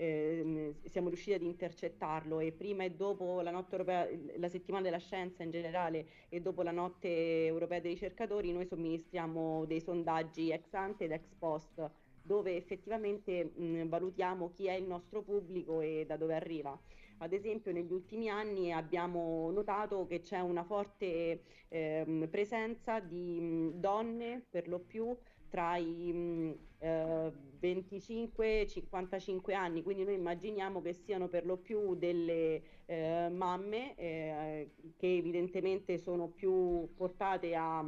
eh, 0.00 0.74
siamo 0.86 1.08
riusciti 1.08 1.34
ad 1.34 1.42
intercettarlo 1.42 2.40
e 2.40 2.52
prima 2.52 2.84
e 2.84 2.92
dopo 2.92 3.42
la 3.42 3.50
notte 3.50 3.72
europea, 3.72 4.08
la 4.38 4.48
settimana 4.48 4.84
della 4.84 4.98
scienza 4.98 5.42
in 5.42 5.50
generale 5.50 6.06
e 6.30 6.40
dopo 6.40 6.62
la 6.62 6.70
notte 6.70 7.44
europea 7.44 7.80
dei 7.80 7.92
ricercatori 7.92 8.50
noi 8.50 8.64
somministriamo 8.64 9.66
dei 9.66 9.80
sondaggi 9.80 10.50
ex 10.50 10.72
ante 10.72 11.04
ed 11.04 11.12
ex 11.12 11.34
post 11.38 11.90
dove 12.22 12.56
effettivamente 12.56 13.52
mh, 13.54 13.88
valutiamo 13.88 14.50
chi 14.52 14.66
è 14.66 14.72
il 14.72 14.84
nostro 14.84 15.22
pubblico 15.22 15.80
e 15.82 16.04
da 16.06 16.16
dove 16.16 16.34
arriva. 16.34 16.78
Ad 17.18 17.34
esempio 17.34 17.70
negli 17.70 17.92
ultimi 17.92 18.30
anni 18.30 18.72
abbiamo 18.72 19.50
notato 19.50 20.06
che 20.06 20.20
c'è 20.20 20.40
una 20.40 20.64
forte 20.64 21.42
eh, 21.68 22.28
presenza 22.30 23.00
di 23.00 23.38
mh, 23.38 23.80
donne 23.80 24.46
per 24.48 24.66
lo 24.66 24.78
più 24.78 25.14
tra 25.50 25.76
i 25.76 26.12
mh, 26.12 26.56
eh, 26.78 27.32
25 27.58 28.60
e 28.62 28.66
55 28.66 29.52
anni, 29.52 29.82
quindi 29.82 30.04
noi 30.04 30.14
immaginiamo 30.14 30.80
che 30.80 30.94
siano 30.94 31.28
per 31.28 31.44
lo 31.44 31.58
più 31.58 31.94
delle 31.94 32.62
eh, 32.86 33.28
mamme 33.30 33.94
eh, 33.96 34.70
che 34.96 35.16
evidentemente 35.16 35.98
sono 35.98 36.28
più 36.28 36.88
portate 36.94 37.54
a 37.54 37.84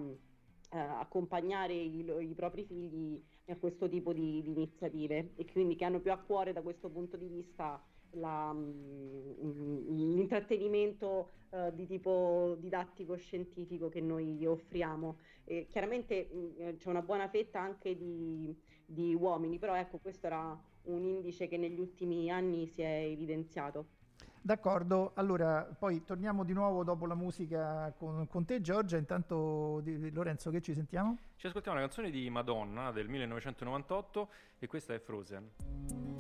eh, 0.73 0.79
accompagnare 0.79 1.73
i, 1.73 2.05
i, 2.21 2.35
propri 2.35 2.65
figli 2.65 3.23
a 3.49 3.57
questo 3.57 3.89
tipo 3.89 4.13
di, 4.13 4.43
di 4.43 4.53
iniziative 4.53 5.33
e 5.37 5.47
quindi 5.51 5.75
che 5.75 5.85
hanno 5.85 6.01
più 6.01 6.13
a 6.13 6.19
cuore 6.19 6.53
da 6.53 6.63
questo 6.63 6.89
punto 6.91 7.17
di 7.17 7.27
vista 7.27 7.83
la, 8.13 8.53
mm, 8.53 9.89
l'intrattenimento 9.89 11.31
uh, 11.51 11.71
di 11.73 11.87
tipo 11.87 12.57
didattico 12.59 13.17
scientifico 13.17 13.89
che 13.89 14.01
noi 14.01 14.45
offriamo. 14.47 15.17
E 15.45 15.67
chiaramente 15.69 16.29
mh, 16.31 16.39
mm, 16.39 16.77
c'è 16.77 16.89
una 16.89 17.03
buona 17.03 17.29
fetta 17.29 17.61
anche 17.61 17.97
di, 17.97 18.55
di 18.85 19.15
uomini, 19.15 19.59
però 19.59 19.75
ecco 19.77 19.99
questo 19.99 20.27
era 20.27 20.61
un 20.85 21.05
indice 21.05 21.49
che 21.49 21.57
negli 21.57 21.79
ultimi 21.79 22.31
anni 22.31 22.67
si 22.67 22.83
è 22.83 23.05
evidenziato. 23.05 24.01
D'accordo, 24.45 25.13
allora 25.15 25.63
poi 25.63 26.03
torniamo 26.03 26.43
di 26.43 26.53
nuovo 26.53 26.83
dopo 26.83 27.07
la 27.07 27.15
musica 27.15 27.95
con, 27.97 28.27
con 28.27 28.45
te 28.45 28.61
Giorgia, 28.61 28.97
intanto 28.97 29.79
di, 29.85 30.11
Lorenzo 30.11 30.51
che 30.51 30.61
ci 30.61 30.75
sentiamo? 30.75 31.17
Ci 31.37 31.47
ascoltiamo 31.47 31.79
una 31.79 31.87
canzone 31.87 32.11
di 32.11 32.29
Madonna 32.29 32.91
del 32.91 33.09
1998 33.09 34.29
e 34.59 34.67
questa 34.67 34.95
è 34.95 34.99
Frozen. 34.99 36.12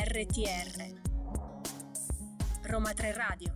RTR 0.00 0.94
Roma 2.70 2.92
3 2.92 3.12
Radio 3.14 3.52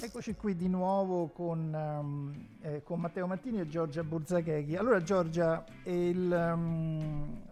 Eccoci 0.00 0.34
qui 0.34 0.56
di 0.56 0.66
nuovo 0.66 1.28
con, 1.28 1.74
um, 1.74 2.48
eh, 2.62 2.82
con 2.82 2.98
Matteo 2.98 3.26
Martini 3.26 3.60
e 3.60 3.68
Giorgia 3.68 4.02
Burzachechi. 4.02 4.74
Allora 4.76 5.02
Giorgia, 5.02 5.62
il, 5.84 6.54
um, 6.54 7.42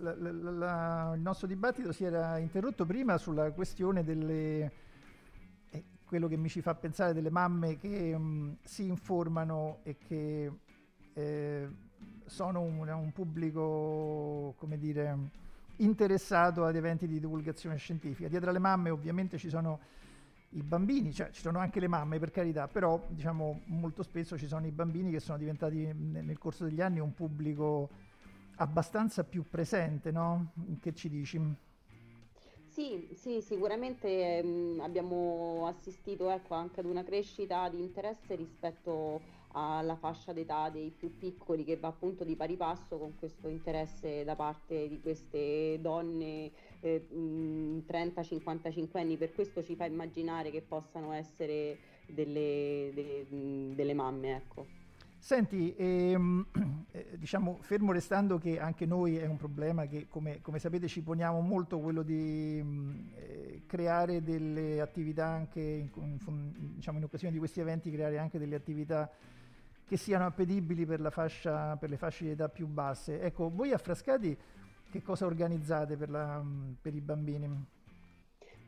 la, 0.00 0.16
la, 0.16 0.50
la, 0.50 1.12
il 1.14 1.20
nostro 1.20 1.46
dibattito 1.46 1.92
si 1.92 2.02
era 2.02 2.38
interrotto 2.38 2.84
prima 2.84 3.18
sulla 3.18 3.52
questione 3.52 4.02
delle 4.02 4.72
eh, 5.70 5.84
quello 6.04 6.26
che 6.26 6.36
mi 6.36 6.48
ci 6.48 6.60
fa 6.60 6.74
pensare 6.74 7.12
delle 7.12 7.30
mamme 7.30 7.76
che 7.76 8.12
um, 8.14 8.56
si 8.64 8.84
informano 8.88 9.78
e 9.84 9.96
che 9.96 10.50
eh, 11.12 11.68
sono 12.26 12.60
un, 12.62 12.88
un, 12.88 13.12
pubblico, 13.12 14.54
come 14.58 14.76
dire, 14.76 15.42
interessato 15.76 16.64
ad 16.64 16.76
eventi 16.76 17.06
di 17.06 17.18
divulgazione 17.18 17.76
scientifica. 17.76 18.28
Dietro 18.28 18.50
alle 18.50 18.58
mamme 18.58 18.90
ovviamente 18.90 19.38
ci 19.38 19.48
sono 19.48 19.80
i 20.50 20.62
bambini, 20.62 21.12
cioè 21.12 21.30
ci 21.30 21.40
sono 21.40 21.58
anche 21.58 21.80
le 21.80 21.88
mamme 21.88 22.18
per 22.18 22.30
carità, 22.30 22.68
però 22.68 23.04
diciamo 23.08 23.62
molto 23.66 24.02
spesso 24.02 24.38
ci 24.38 24.46
sono 24.46 24.66
i 24.66 24.70
bambini 24.70 25.10
che 25.10 25.20
sono 25.20 25.38
diventati 25.38 25.92
nel 25.92 26.38
corso 26.38 26.64
degli 26.64 26.80
anni 26.80 27.00
un 27.00 27.12
pubblico 27.12 27.90
abbastanza 28.56 29.24
più 29.24 29.44
presente, 29.48 30.12
no? 30.12 30.52
Che 30.80 30.94
ci 30.94 31.08
dici? 31.08 31.40
Sì, 32.74 33.08
sì, 33.14 33.40
sicuramente 33.40 34.42
mh, 34.42 34.80
abbiamo 34.80 35.64
assistito 35.68 36.28
ecco, 36.28 36.54
anche 36.54 36.80
ad 36.80 36.86
una 36.86 37.04
crescita 37.04 37.68
di 37.68 37.78
interesse 37.78 38.34
rispetto 38.34 39.26
alla 39.52 39.94
fascia 39.94 40.32
d'età 40.32 40.70
dei 40.70 40.90
più 40.90 41.16
piccoli 41.16 41.62
che 41.62 41.76
va 41.76 41.86
appunto 41.88 42.24
di 42.24 42.34
pari 42.34 42.56
passo 42.56 42.98
con 42.98 43.14
questo 43.14 43.46
interesse 43.46 44.24
da 44.24 44.34
parte 44.34 44.88
di 44.88 45.00
queste 45.00 45.78
donne 45.80 46.50
eh, 46.80 47.06
30-55 47.86 48.98
anni, 48.98 49.16
per 49.16 49.32
questo 49.32 49.62
ci 49.62 49.76
fa 49.76 49.84
immaginare 49.84 50.50
che 50.50 50.60
possano 50.62 51.12
essere 51.12 51.78
delle, 52.06 52.90
delle, 52.92 53.72
delle 53.76 53.94
mamme. 53.94 54.34
Ecco. 54.34 54.83
Senti, 55.24 55.74
ehm, 55.74 56.44
eh, 56.92 57.16
diciamo, 57.16 57.56
fermo 57.62 57.92
restando 57.92 58.36
che 58.36 58.60
anche 58.60 58.84
noi 58.84 59.16
è 59.16 59.24
un 59.24 59.38
problema 59.38 59.86
che, 59.86 60.06
come, 60.06 60.42
come 60.42 60.58
sapete, 60.58 60.86
ci 60.86 61.00
poniamo 61.00 61.40
molto 61.40 61.80
quello 61.80 62.02
di 62.02 62.60
mm, 62.62 63.06
eh, 63.14 63.62
creare 63.64 64.22
delle 64.22 64.82
attività 64.82 65.24
anche, 65.24 65.62
in, 65.62 65.88
in, 65.96 66.74
diciamo, 66.74 66.98
in 66.98 67.04
occasione 67.04 67.32
di 67.32 67.38
questi 67.38 67.60
eventi, 67.60 67.90
creare 67.90 68.18
anche 68.18 68.38
delle 68.38 68.54
attività 68.54 69.10
che 69.86 69.96
siano 69.96 70.26
appetibili 70.26 70.84
per, 70.84 71.08
fascia, 71.10 71.74
per 71.78 71.88
le 71.88 71.96
fasce 71.96 72.24
di 72.24 72.30
età 72.32 72.50
più 72.50 72.66
basse. 72.66 73.22
Ecco, 73.22 73.48
voi 73.48 73.72
a 73.72 73.78
Frascati 73.78 74.36
che 74.90 75.00
cosa 75.00 75.24
organizzate 75.24 75.96
per, 75.96 76.10
la, 76.10 76.44
per 76.82 76.94
i 76.94 77.00
bambini? 77.00 77.64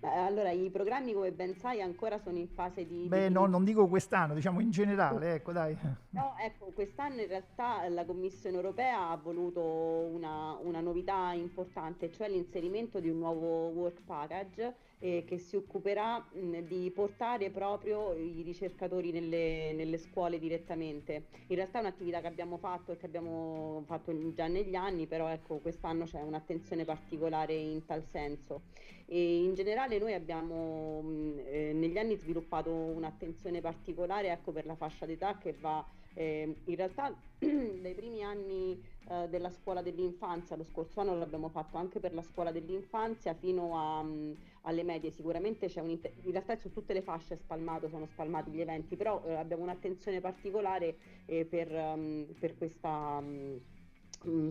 Allora, 0.01 0.51
i 0.51 0.71
programmi, 0.71 1.13
come 1.13 1.33
ben 1.33 1.55
sai, 1.57 1.81
ancora 1.81 2.19
sono 2.19 2.39
in 2.39 2.49
fase 2.49 2.87
di... 2.87 3.07
Beh, 3.09 3.29
di... 3.29 3.33
no, 3.33 3.47
non 3.47 3.65
dico 3.65 3.87
quest'anno, 3.89 4.35
diciamo 4.35 4.61
in 4.61 4.71
generale, 4.71 5.35
ecco, 5.35 5.53
dai. 5.53 5.77
No, 6.11 6.35
ecco, 6.39 6.67
quest'anno 6.75 7.21
in 7.21 7.29
realtà 7.29 7.89
la 7.89 8.05
Commissione 8.05 8.57
europea 8.57 9.11
ha 9.11 9.17
voluto 9.17 9.61
una, 9.63 10.57
una 10.63 10.81
novità 10.81 11.33
importante, 11.33 12.11
cioè 12.13 12.29
l'inserimento 12.29 13.01
di 13.01 13.09
un 13.09 13.19
nuovo 13.19 13.69
work 13.69 14.03
package 14.05 14.75
eh, 14.99 15.25
che 15.27 15.39
si 15.39 15.57
occuperà 15.57 16.19
mh, 16.19 16.61
di 16.61 16.91
portare 16.91 17.51
proprio 17.51 18.15
i 18.15 18.43
ricercatori 18.43 19.11
nelle, 19.11 19.73
nelle, 19.75 19.99
scuole 19.99 20.39
direttamente. 20.39 21.27
In 21.49 21.57
realtà 21.57 21.79
è 21.79 21.81
un'attività 21.83 22.21
che 22.21 22.27
abbiamo 22.27 22.57
fatto 22.57 22.93
e 22.93 22.97
che 22.97 23.07
abbiamo 23.07 23.83
fatto 23.87 24.13
già 24.33 24.47
negli 24.47 24.75
anni, 24.75 25.07
però 25.07 25.29
ecco, 25.29 25.59
quest'anno 25.59 26.05
c'è 26.05 26.21
un'attenzione 26.23 26.85
particolare 26.85 27.55
in 27.55 27.85
tal 27.85 28.05
senso. 28.11 28.63
E 29.07 29.45
in 29.45 29.55
generale 29.55 29.99
noi 29.99 30.15
abbiamo 30.15 31.01
mh, 31.01 31.39
eh, 31.47 31.73
negli 31.73 31.97
anni 31.97 32.17
sviluppato 32.17 32.71
un'attenzione 32.71 33.61
particolare 33.61 34.31
ecco, 34.31 34.53
per 34.53 34.67
la 34.67 34.75
fascia 34.75 35.07
d'età 35.07 35.39
che 35.39 35.53
va 35.53 35.85
eh, 36.17 36.57
in 36.65 36.75
realtà 36.75 37.15
dai 37.39 37.95
primi 37.95 38.23
anni 38.23 38.83
eh, 39.09 39.29
della 39.29 39.51
scuola 39.51 39.83
dell'infanzia, 39.83 40.57
lo 40.57 40.65
scorso 40.65 41.01
anno 41.01 41.17
l'abbiamo 41.17 41.49
fatto 41.49 41.77
anche 41.77 42.01
per 42.01 42.15
la 42.15 42.23
scuola 42.23 42.51
dell'infanzia 42.51 43.35
fino 43.35 43.79
a, 43.79 44.01
um, 44.01 44.35
alle 44.63 44.83
medie, 44.83 45.11
sicuramente 45.11 45.69
c'è 45.69 45.81
un 45.81 45.91
inter- 45.91 46.15
in 46.23 46.33
realtà 46.33 46.57
su 46.57 46.73
tutte 46.73 46.95
le 46.95 47.03
fasce 47.03 47.37
spalmato, 47.37 47.89
sono 47.89 48.07
spalmati 48.07 48.51
gli 48.51 48.61
eventi, 48.61 48.97
però 48.97 49.23
eh, 49.27 49.35
abbiamo 49.35 49.63
un'attenzione 49.63 50.21
particolare 50.21 50.97
eh, 51.27 51.45
per, 51.45 51.71
um, 51.71 52.27
per, 52.39 52.57
questa, 52.57 53.23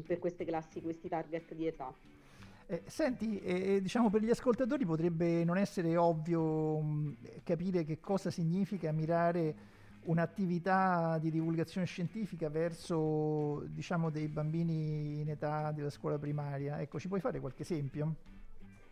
per 0.05 0.19
queste 0.19 0.45
classi, 0.45 0.81
questi 0.81 1.09
target 1.09 1.53
di 1.53 1.67
età. 1.67 1.93
Eh, 2.67 2.81
senti, 2.87 3.39
eh, 3.41 3.79
diciamo 3.79 4.09
per 4.09 4.21
gli 4.23 4.29
ascoltatori 4.31 4.85
potrebbe 4.85 5.43
non 5.43 5.55
essere 5.57 5.95
ovvio 5.97 6.79
mh, 6.79 7.17
capire 7.43 7.83
che 7.83 7.99
cosa 7.99 8.31
significa 8.31 8.91
mirare 8.91 9.55
un'attività 10.05 11.19
di 11.19 11.29
divulgazione 11.29 11.85
scientifica 11.85 12.49
verso 12.49 13.63
diciamo, 13.67 14.09
dei 14.09 14.27
bambini 14.27 15.21
in 15.21 15.29
età 15.29 15.71
della 15.71 15.91
scuola 15.91 16.17
primaria. 16.17 16.79
Ecco, 16.81 16.99
ci 16.99 17.07
puoi 17.07 17.19
fare 17.19 17.39
qualche 17.39 17.61
esempio? 17.61 18.15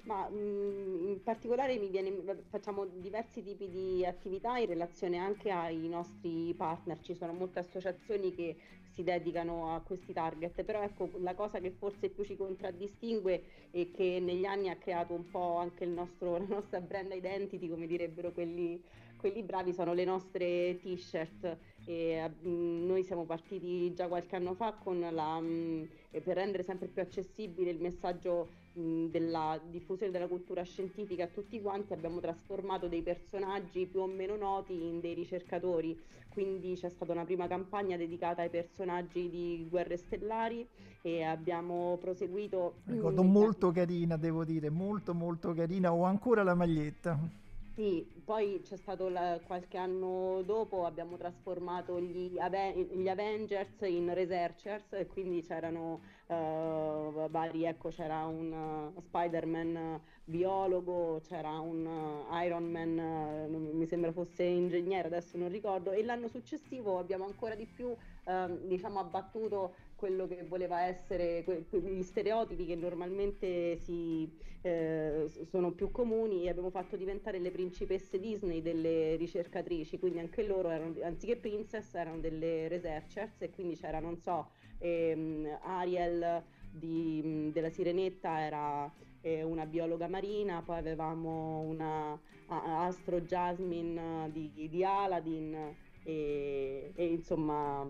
Ma 0.06 0.28
mh, 0.28 0.36
mm, 0.36 1.08
in 1.08 1.24
particolare 1.24 1.78
viene, 1.78 2.12
facciamo 2.50 2.86
diversi 2.86 3.42
tipi 3.42 3.70
di 3.70 4.06
attività 4.06 4.58
in 4.58 4.68
relazione 4.68 5.18
anche 5.18 5.50
ai 5.50 5.88
nostri 5.88 6.54
partner, 6.56 7.00
ci 7.00 7.16
sono 7.16 7.32
molte 7.32 7.60
associazioni 7.60 8.34
che 8.34 8.58
si 8.94 9.04
dedicano 9.04 9.74
a 9.74 9.82
questi 9.82 10.14
target, 10.14 10.64
però 10.64 10.82
ecco 10.84 11.10
la 11.20 11.34
cosa 11.34 11.60
che 11.60 11.72
forse 11.72 12.10
più 12.10 12.24
ci 12.24 12.36
contraddistingue 12.36 13.44
e 13.72 13.92
che 13.92 14.20
negli 14.22 14.46
anni 14.46 14.70
ha 14.70 14.76
creato 14.76 15.14
un 15.14 15.30
po' 15.30 15.56
anche 15.56 15.86
nostro, 15.86 16.38
la 16.38 16.46
nostra 16.48 16.82
brand 16.82 17.12
identity, 17.14 17.70
come 17.70 17.88
direbbero 17.88 18.32
quelli 18.32 18.82
quelli 19.24 19.42
bravi 19.42 19.72
sono 19.72 19.94
le 19.94 20.04
nostre 20.04 20.78
t-shirt. 20.82 21.58
E 21.86 22.30
mh, 22.42 22.50
mm, 22.50 22.86
noi 22.86 23.04
siamo 23.04 23.24
partiti 23.24 23.94
già 23.94 24.10
qualche 24.10 24.36
anno 24.36 24.54
fa 24.54 24.78
la, 25.12 25.40
mh, 25.40 25.48
mm, 25.48 25.84
per 26.22 26.36
rendere 26.36 26.64
sempre 26.64 26.88
più 26.90 27.02
accessibile 27.02 27.70
il 27.70 27.80
messaggio 27.80 28.50
mh, 28.74 29.06
della 29.08 29.60
diffusione 29.70 30.12
della 30.12 30.28
cultura 30.28 30.64
scientifica 30.64 31.26
a 31.26 31.28
tutti 31.28 31.62
quanti 31.62 31.94
abbiamo 31.94 32.20
trasformato 32.20 32.88
dei 32.88 33.02
personaggi 33.02 33.86
più 33.86 34.02
o 34.02 34.08
meno 34.08 34.36
noti 34.36 34.74
in 34.74 35.00
dei 35.00 35.14
ricercatori. 35.14 36.00
Quindi 36.30 36.74
c'è 36.76 36.90
stata 36.90 37.12
una 37.12 37.26
prima 37.26 37.48
campagna 37.48 37.96
dedicata 37.96 38.42
ai 38.42 38.50
personaggi 38.50 39.30
di 39.30 39.68
Guerre 39.70 39.98
Stellari 39.98 40.68
e 41.04 41.22
abbiamo 41.24 41.98
proseguito 42.00 42.76
ricordo 42.86 43.24
molto 43.24 43.72
carina 43.72 44.16
devo 44.16 44.46
dire 44.46 44.70
molto 44.70 45.14
molto 45.14 45.54
carina 45.54 45.94
ho 45.94 46.04
ancora 46.04 46.44
la 46.44 46.56
maglietta 46.56 47.20
sì, 47.76 48.06
poi 48.24 48.62
c'è 48.64 48.78
stato 48.78 49.10
la, 49.10 49.40
qualche 49.46 49.78
anno 49.78 50.44
dopo, 50.44 50.86
abbiamo 50.86 51.18
trasformato 51.18 52.00
gli, 52.00 52.32
gli 52.32 53.08
Avengers 53.08 53.82
in 53.82 54.14
Researchers 54.14 54.94
e 54.94 55.08
quindi 55.08 55.42
c'erano 55.42 56.02
uh, 56.28 57.30
vari, 57.30 57.66
ecco 57.66 57.90
c'era 57.90 58.26
un 58.26 58.92
uh, 58.96 59.02
Spider-Man 59.02 60.00
biologo, 60.24 61.22
c'era 61.28 61.60
un 61.60 61.86
uh, 61.86 62.36
Iron 62.44 62.70
Man, 62.70 63.50
mi 63.50 63.86
sembra 63.88 64.12
fosse 64.12 64.44
ingegnere, 64.44 65.08
adesso 65.08 65.38
non 65.38 65.50
ricordo, 65.50 65.92
e 65.92 66.04
l'anno 66.04 66.28
successivo 66.28 67.00
abbiamo 67.00 67.26
ancora 67.26 67.56
di 67.56 67.66
più 67.66 67.96
ehm, 68.26 68.68
diciamo 68.68 69.00
abbattuto 69.00 69.74
quello 70.04 70.28
che 70.28 70.44
voleva 70.44 70.82
essere 70.82 71.46
que- 71.46 71.64
gli 71.80 72.04
stereotipi 72.04 72.66
che 72.66 72.76
normalmente 72.76 73.78
si, 73.78 74.30
eh, 74.62 75.30
sono 75.46 75.72
più 75.72 75.92
comuni 75.92 76.44
e 76.44 76.50
abbiamo 76.50 76.72
fatto 76.72 76.98
diventare 76.98 77.40
le 77.40 77.52
principesse 77.52 78.20
Disney 78.20 78.62
delle 78.62 79.16
ricercatrici, 79.16 79.98
quindi 80.00 80.20
anche 80.20 80.46
loro 80.46 80.70
erano, 80.72 80.96
anziché 81.04 81.38
princess 81.38 81.94
erano 81.94 82.20
delle 82.20 82.68
researchers 82.68 83.44
e 83.44 83.50
quindi 83.52 83.78
c'era, 83.78 84.02
non 84.02 84.18
so, 84.18 84.50
ehm, 84.80 85.60
Ariel 85.62 86.44
di, 86.70 87.50
della 87.54 87.70
Sirenetta 87.70 88.42
era 88.42 88.94
eh, 89.22 89.42
una 89.42 89.66
biologa 89.66 90.10
marina, 90.10 90.62
poi 90.64 90.80
avevamo 90.80 91.62
una 91.62 92.20
Astro 92.48 93.22
Jasmine 93.22 94.30
di, 94.34 94.68
di 94.70 94.84
Aladdin 94.84 95.74
e, 96.04 96.92
e 96.94 97.06
insomma 97.06 97.90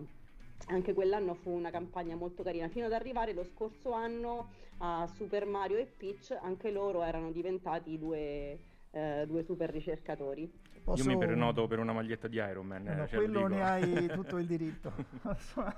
anche 0.66 0.94
quell'anno 0.94 1.34
fu 1.34 1.50
una 1.50 1.70
campagna 1.70 2.16
molto 2.16 2.42
carina, 2.42 2.68
fino 2.68 2.86
ad 2.86 2.92
arrivare 2.92 3.32
lo 3.32 3.44
scorso 3.44 3.92
anno 3.92 4.48
a 4.78 5.06
Super 5.14 5.46
Mario 5.46 5.76
e 5.78 5.86
Peach, 5.86 6.36
anche 6.42 6.70
loro 6.70 7.02
erano 7.02 7.30
diventati 7.30 7.98
due, 7.98 8.58
eh, 8.90 9.24
due 9.26 9.42
super 9.44 9.70
ricercatori. 9.70 10.50
Posso... 10.82 11.02
Io 11.02 11.16
mi 11.16 11.18
prenoto 11.18 11.66
per 11.66 11.78
una 11.78 11.92
maglietta 11.92 12.28
di 12.28 12.36
Iron 12.36 12.66
Man. 12.66 12.82
No, 12.82 13.06
cioè 13.06 13.18
quello 13.18 13.46
ne 13.46 13.62
hai 13.62 14.06
tutto 14.12 14.36
il 14.38 14.46
diritto. 14.46 14.92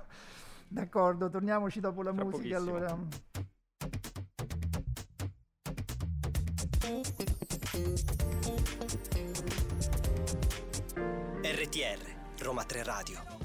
D'accordo, 0.67 1.29
torniamoci 1.29 1.79
dopo 1.79 2.01
la 2.01 2.11
Tra 2.11 2.23
musica 2.23 2.57
pochissimo. 2.57 2.75
allora. 2.75 2.99
RTR 11.41 12.43
Roma 12.43 12.63
3 12.63 12.83
Radio 12.83 13.36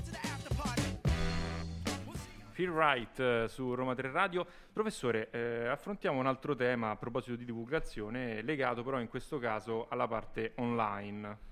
Feel 2.53 2.71
Right 2.71 3.19
eh, 3.19 3.47
su 3.49 3.75
Roma 3.75 3.95
3 3.95 4.11
Radio. 4.11 4.47
Professore, 4.73 5.31
eh, 5.31 5.67
affrontiamo 5.69 6.19
un 6.19 6.27
altro 6.27 6.55
tema 6.55 6.91
a 6.91 6.97
proposito 6.97 7.35
di 7.35 7.45
divulgazione, 7.45 8.43
legato 8.43 8.83
però 8.83 9.01
in 9.01 9.09
questo 9.09 9.39
caso 9.39 9.89
alla 9.89 10.07
parte 10.07 10.53
online. 10.57 11.51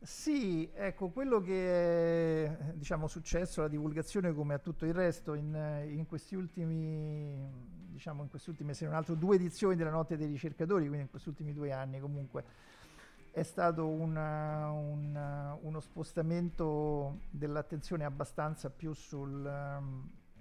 Sì, 0.00 0.68
ecco, 0.74 1.08
quello 1.08 1.40
che 1.40 2.44
è 2.44 2.72
diciamo, 2.74 3.06
successo 3.06 3.60
alla 3.60 3.70
divulgazione 3.70 4.34
come 4.34 4.54
a 4.54 4.58
tutto 4.58 4.84
il 4.84 4.92
resto 4.92 5.34
in, 5.34 5.54
in 5.88 6.04
questi 6.06 6.34
ultimi, 6.34 7.48
diciamo, 7.90 8.22
in 8.22 8.28
queste 8.28 8.50
ultime, 8.50 8.74
se 8.74 8.84
non 8.84 8.94
altro, 8.94 9.14
due 9.14 9.36
edizioni 9.36 9.76
della 9.76 9.90
Notte 9.90 10.16
dei 10.16 10.26
ricercatori, 10.26 10.86
quindi 10.86 11.04
in 11.04 11.10
questi 11.10 11.28
ultimi 11.30 11.54
due 11.54 11.72
anni 11.72 12.00
comunque, 12.00 12.44
è 13.30 13.42
stato 13.42 13.86
una, 13.86 14.70
una, 14.70 15.56
uno 15.62 15.80
spostamento 15.80 17.20
dell'attenzione 17.30 18.04
abbastanza 18.04 18.68
più 18.68 18.92
sul, 18.92 19.42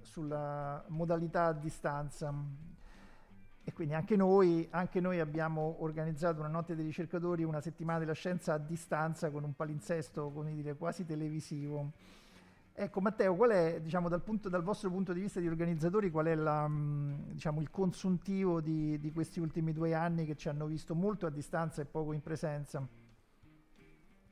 sulla 0.03 0.83
modalità 0.87 1.45
a 1.45 1.53
distanza 1.53 2.33
e 3.65 3.71
quindi 3.71 3.93
anche 3.93 4.17
noi, 4.17 4.67
anche 4.71 4.99
noi, 4.99 5.21
abbiamo 5.21 5.77
organizzato 5.79 6.41
una 6.41 6.49
notte 6.49 6.75
dei 6.75 6.83
ricercatori, 6.83 7.43
una 7.43 7.61
settimana 7.61 7.99
della 7.99 8.13
scienza 8.13 8.53
a 8.53 8.57
distanza 8.57 9.31
con 9.31 9.43
un 9.45 9.55
palinsesto 9.55 10.31
come 10.31 10.53
dire, 10.53 10.75
quasi 10.75 11.05
televisivo. 11.05 11.91
Ecco 12.73 12.99
Matteo, 12.99 13.35
qual 13.35 13.51
è, 13.51 13.79
diciamo, 13.81 14.09
dal, 14.09 14.21
punto, 14.21 14.49
dal, 14.49 14.63
vostro 14.63 14.89
punto 14.89 15.13
di 15.13 15.21
vista 15.21 15.39
di 15.39 15.47
organizzatori, 15.47 16.11
qual 16.11 16.25
è 16.25 16.35
la, 16.35 16.69
diciamo, 16.69 17.61
il 17.61 17.69
consuntivo 17.69 18.59
di, 18.59 18.99
di 18.99 19.11
questi 19.13 19.39
ultimi 19.39 19.71
due 19.71 19.93
anni 19.93 20.25
che 20.25 20.35
ci 20.35 20.49
hanno 20.49 20.65
visto 20.65 20.93
molto 20.93 21.25
a 21.25 21.29
distanza 21.29 21.81
e 21.81 21.85
poco 21.85 22.11
in 22.11 22.21
presenza? 22.21 22.85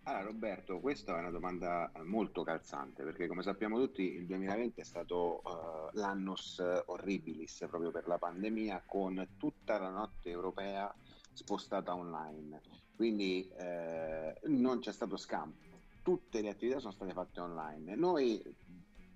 Allora 0.03 0.24
Roberto, 0.24 0.79
questa 0.79 1.15
è 1.15 1.20
una 1.20 1.29
domanda 1.29 1.91
molto 2.03 2.43
calzante 2.43 3.03
perché 3.03 3.27
come 3.27 3.43
sappiamo 3.43 3.77
tutti 3.77 4.01
il 4.01 4.25
2020 4.25 4.81
è 4.81 4.84
stato 4.84 5.41
uh, 5.43 5.95
l'annus 5.95 6.58
horribilis 6.86 7.65
proprio 7.69 7.91
per 7.91 8.08
la 8.08 8.17
pandemia 8.17 8.82
con 8.88 9.36
tutta 9.38 9.78
la 9.78 9.89
notte 9.89 10.30
europea 10.30 10.91
spostata 11.34 11.95
online, 11.95 12.62
quindi 12.95 13.47
eh, 13.58 14.34
non 14.45 14.80
c'è 14.80 14.91
stato 14.91 15.17
scampo, 15.17 15.63
tutte 16.02 16.41
le 16.41 16.49
attività 16.49 16.80
sono 16.80 16.91
state 16.93 17.13
fatte 17.13 17.39
online. 17.39 17.95
Noi 17.95 18.43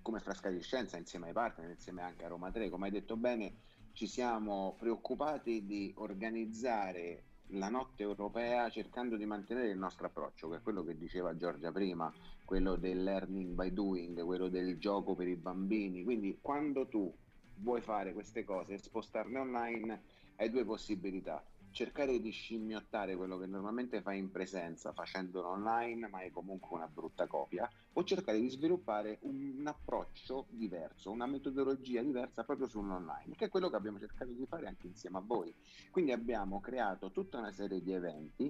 come 0.03 0.19
Frasca 0.19 0.51
di 0.51 0.61
Scienza 0.61 0.97
insieme 0.97 1.27
ai 1.27 1.33
partner, 1.33 1.67
insieme 1.67 2.03
anche 2.03 2.25
a 2.25 2.27
Roma 2.27 2.51
3, 2.51 2.69
come 2.69 2.85
hai 2.85 2.91
detto 2.91 3.17
bene, 3.17 3.55
ci 3.93 4.05
siamo 4.05 4.75
preoccupati 4.77 5.65
di 5.65 5.91
organizzare 5.97 7.23
la 7.49 7.69
notte 7.69 8.03
europea 8.03 8.69
cercando 8.69 9.17
di 9.17 9.25
mantenere 9.25 9.69
il 9.69 9.77
nostro 9.77 10.07
approccio, 10.07 10.49
che 10.49 10.57
è 10.57 10.61
quello 10.61 10.83
che 10.83 10.97
diceva 10.97 11.35
Giorgia 11.35 11.71
prima, 11.71 12.11
quello 12.43 12.75
del 12.75 13.03
learning 13.03 13.53
by 13.53 13.71
doing, 13.71 14.23
quello 14.23 14.49
del 14.49 14.77
gioco 14.77 15.15
per 15.15 15.27
i 15.27 15.35
bambini. 15.35 16.03
Quindi 16.03 16.39
quando 16.41 16.87
tu 16.87 17.13
vuoi 17.57 17.81
fare 17.81 18.13
queste 18.13 18.43
cose 18.43 18.73
e 18.73 18.77
spostarle 18.77 19.39
online, 19.39 20.01
hai 20.37 20.49
due 20.49 20.65
possibilità 20.65 21.43
cercare 21.75 22.21
di 22.21 22.31
scimmiottare 22.31 23.17
quello 23.17 23.37
che 23.37 23.47
normalmente 23.47 24.01
fai 24.01 24.17
in 24.17 24.31
presenza 24.31 24.93
facendolo 24.93 25.49
online, 25.49 26.07
ma 26.07 26.21
è 26.21 26.31
comunque 26.31 26.77
una 26.77 26.87
brutta 26.87 27.27
copia, 27.27 27.69
o 27.91 28.03
cercare 28.05 28.39
di 28.39 28.47
sviluppare 28.47 29.17
un, 29.23 29.61
approccio 29.65 30.45
diverso, 30.51 31.11
una 31.11 31.25
metodologia 31.25 32.01
diversa 32.01 32.45
proprio 32.45 32.67
sull'online, 32.67 33.35
che 33.35 33.45
è 33.45 33.49
quello 33.49 33.69
che 33.69 33.75
abbiamo 33.75 33.99
cercato 33.99 34.31
di 34.31 34.45
fare 34.45 34.67
anche 34.67 34.87
insieme 34.87 35.17
a 35.17 35.21
voi. 35.21 35.53
Quindi 35.91 36.13
abbiamo 36.13 36.61
creato 36.61 37.11
tutta 37.11 37.39
una 37.39 37.51
serie 37.51 37.81
di 37.81 37.91
eventi 37.91 38.49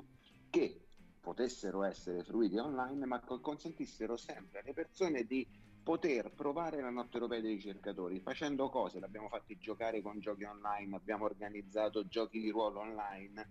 che 0.51 0.85
potessero 1.19 1.81
essere 1.81 2.23
fruiti 2.23 2.57
online, 2.57 3.07
ma 3.07 3.19
consentissero 3.21 4.17
sempre 4.17 4.59
alle 4.59 4.73
persone 4.73 5.23
di 5.23 5.47
poter 5.85 6.31
provare 6.31 6.81
la 6.81 6.89
notte 6.89 7.17
europea 7.17 7.39
dei 7.41 7.53
ricercatori 7.53 8.19
facendo 8.19 8.69
cose, 8.69 8.99
l'abbiamo 8.99 9.29
fatti 9.29 9.59
giocare 9.59 10.01
con 10.01 10.19
giochi 10.19 10.43
online, 10.43 10.95
abbiamo 10.95 11.25
organizzato 11.25 12.07
giochi 12.07 12.41
di 12.41 12.49
ruolo 12.49 12.79
online, 12.79 13.47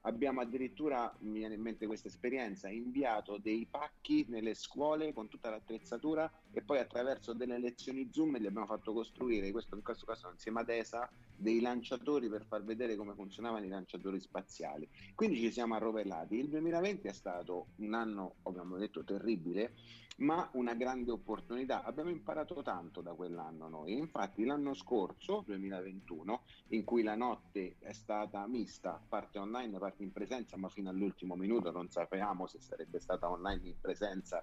abbiamo 0.00 0.40
addirittura, 0.40 1.14
mi 1.20 1.38
viene 1.38 1.54
in 1.54 1.60
mente 1.60 1.86
questa 1.86 2.08
esperienza, 2.08 2.68
inviato 2.68 3.38
dei 3.38 3.68
pacchi 3.70 4.26
nelle 4.28 4.54
scuole 4.54 5.12
con 5.12 5.28
tutta 5.28 5.48
l'attrezzatura 5.48 6.28
e 6.50 6.60
poi 6.60 6.78
attraverso 6.78 7.32
delle 7.34 7.56
lezioni 7.56 8.08
Zoom 8.10 8.36
li 8.36 8.48
abbiamo 8.48 8.66
fatto 8.66 8.92
costruire, 8.92 9.52
questo 9.52 9.76
in 9.76 9.84
questo 9.84 10.06
caso 10.06 10.28
insieme 10.28 10.62
ad 10.62 10.68
ESA, 10.68 11.08
dei 11.36 11.60
lanciatori 11.60 12.28
per 12.28 12.44
far 12.46 12.64
vedere 12.64 12.96
come 12.96 13.14
funzionavano 13.14 13.64
i 13.64 13.68
lanciatori 13.68 14.20
spaziali. 14.20 14.88
Quindi 15.14 15.38
ci 15.38 15.50
siamo 15.50 15.74
arrovellati. 15.74 16.36
Il 16.38 16.48
2020 16.48 17.08
è 17.08 17.12
stato 17.12 17.68
un 17.76 17.94
anno, 17.94 18.36
abbiamo 18.42 18.76
detto, 18.76 19.04
terribile 19.04 19.74
ma 20.18 20.48
una 20.52 20.74
grande 20.74 21.10
opportunità. 21.10 21.82
Abbiamo 21.84 22.10
imparato 22.10 22.62
tanto 22.62 23.00
da 23.00 23.12
quell'anno 23.12 23.68
noi, 23.68 23.96
infatti 23.96 24.44
l'anno 24.44 24.74
scorso, 24.74 25.42
2021, 25.46 26.42
in 26.68 26.84
cui 26.84 27.02
la 27.02 27.16
notte 27.16 27.76
è 27.78 27.92
stata 27.92 28.46
mista, 28.46 29.00
parte 29.06 29.38
online, 29.38 29.78
parte 29.78 30.02
in 30.02 30.12
presenza, 30.12 30.56
ma 30.56 30.68
fino 30.68 30.90
all'ultimo 30.90 31.34
minuto 31.34 31.70
non 31.70 31.90
sapevamo 31.90 32.46
se 32.46 32.60
sarebbe 32.60 33.00
stata 33.00 33.28
online 33.28 33.68
in 33.68 33.80
presenza 33.80 34.42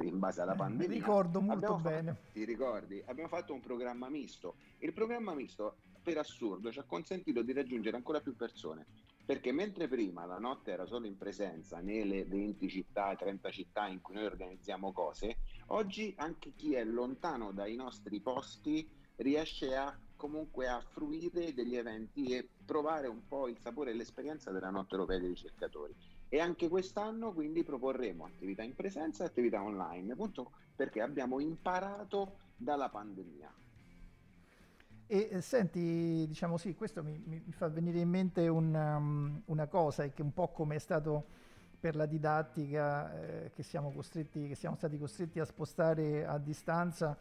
in 0.00 0.18
base 0.18 0.40
alla 0.40 0.54
pandemia. 0.54 0.88
Mi 0.88 0.94
ricordo 0.94 1.40
molto 1.40 1.76
bene. 1.76 2.14
Fatto, 2.14 2.32
ti 2.32 2.44
ricordi? 2.44 3.02
Abbiamo 3.06 3.28
fatto 3.28 3.54
un 3.54 3.60
programma 3.60 4.08
misto. 4.08 4.56
Il 4.78 4.92
programma 4.92 5.34
misto, 5.34 5.76
per 6.04 6.18
assurdo, 6.18 6.70
ci 6.70 6.78
ha 6.78 6.84
consentito 6.84 7.42
di 7.42 7.52
raggiungere 7.52 7.96
ancora 7.96 8.20
più 8.20 8.36
persone 8.36 8.86
perché 9.24 9.52
mentre 9.52 9.88
prima 9.88 10.26
la 10.26 10.38
notte 10.38 10.72
era 10.72 10.84
solo 10.84 11.06
in 11.06 11.16
presenza 11.16 11.80
nelle 11.80 12.26
20 12.26 12.68
città, 12.68 13.14
30 13.16 13.50
città 13.50 13.86
in 13.86 14.02
cui 14.02 14.14
noi 14.14 14.26
organizziamo 14.26 14.92
cose, 14.92 15.38
oggi 15.68 16.12
anche 16.18 16.52
chi 16.54 16.74
è 16.74 16.84
lontano 16.84 17.50
dai 17.52 17.74
nostri 17.74 18.20
posti 18.20 18.86
riesce 19.16 19.74
a 19.76 19.98
comunque 20.14 20.68
a 20.68 20.80
fruire 20.80 21.54
degli 21.54 21.76
eventi 21.76 22.34
e 22.34 22.48
provare 22.66 23.06
un 23.06 23.26
po' 23.26 23.48
il 23.48 23.58
sapore 23.58 23.92
e 23.92 23.94
l'esperienza 23.94 24.50
della 24.50 24.70
notte 24.70 24.94
europea 24.94 25.18
dei 25.18 25.28
ricercatori. 25.28 25.94
E 26.28 26.38
anche 26.38 26.68
quest'anno 26.68 27.32
quindi 27.32 27.62
proporremo 27.62 28.26
attività 28.26 28.62
in 28.62 28.74
presenza 28.74 29.24
e 29.24 29.26
attività 29.26 29.62
online, 29.62 30.12
appunto 30.12 30.52
perché 30.74 31.00
abbiamo 31.00 31.40
imparato 31.40 32.38
dalla 32.56 32.90
pandemia. 32.90 33.63
E 35.06 35.28
eh, 35.30 35.40
senti, 35.42 36.24
diciamo 36.26 36.56
sì, 36.56 36.74
questo 36.74 37.02
mi, 37.02 37.22
mi, 37.26 37.52
fa 37.52 37.68
venire 37.68 38.00
in 38.00 38.08
mente 38.08 38.48
una, 38.48 38.96
um, 38.96 39.42
una 39.46 39.66
cosa, 39.66 40.08
che 40.08 40.22
un 40.22 40.32
po' 40.32 40.48
come 40.48 40.76
è 40.76 40.78
stato 40.78 41.26
per 41.78 41.94
la 41.94 42.06
didattica 42.06 43.12
eh, 43.12 43.50
che, 43.50 43.62
siamo 43.62 43.92
che, 44.30 44.54
siamo 44.54 44.76
stati 44.76 44.98
costretti 44.98 45.40
a 45.40 45.44
spostare 45.44 46.24
a 46.24 46.38
distanza, 46.38 47.14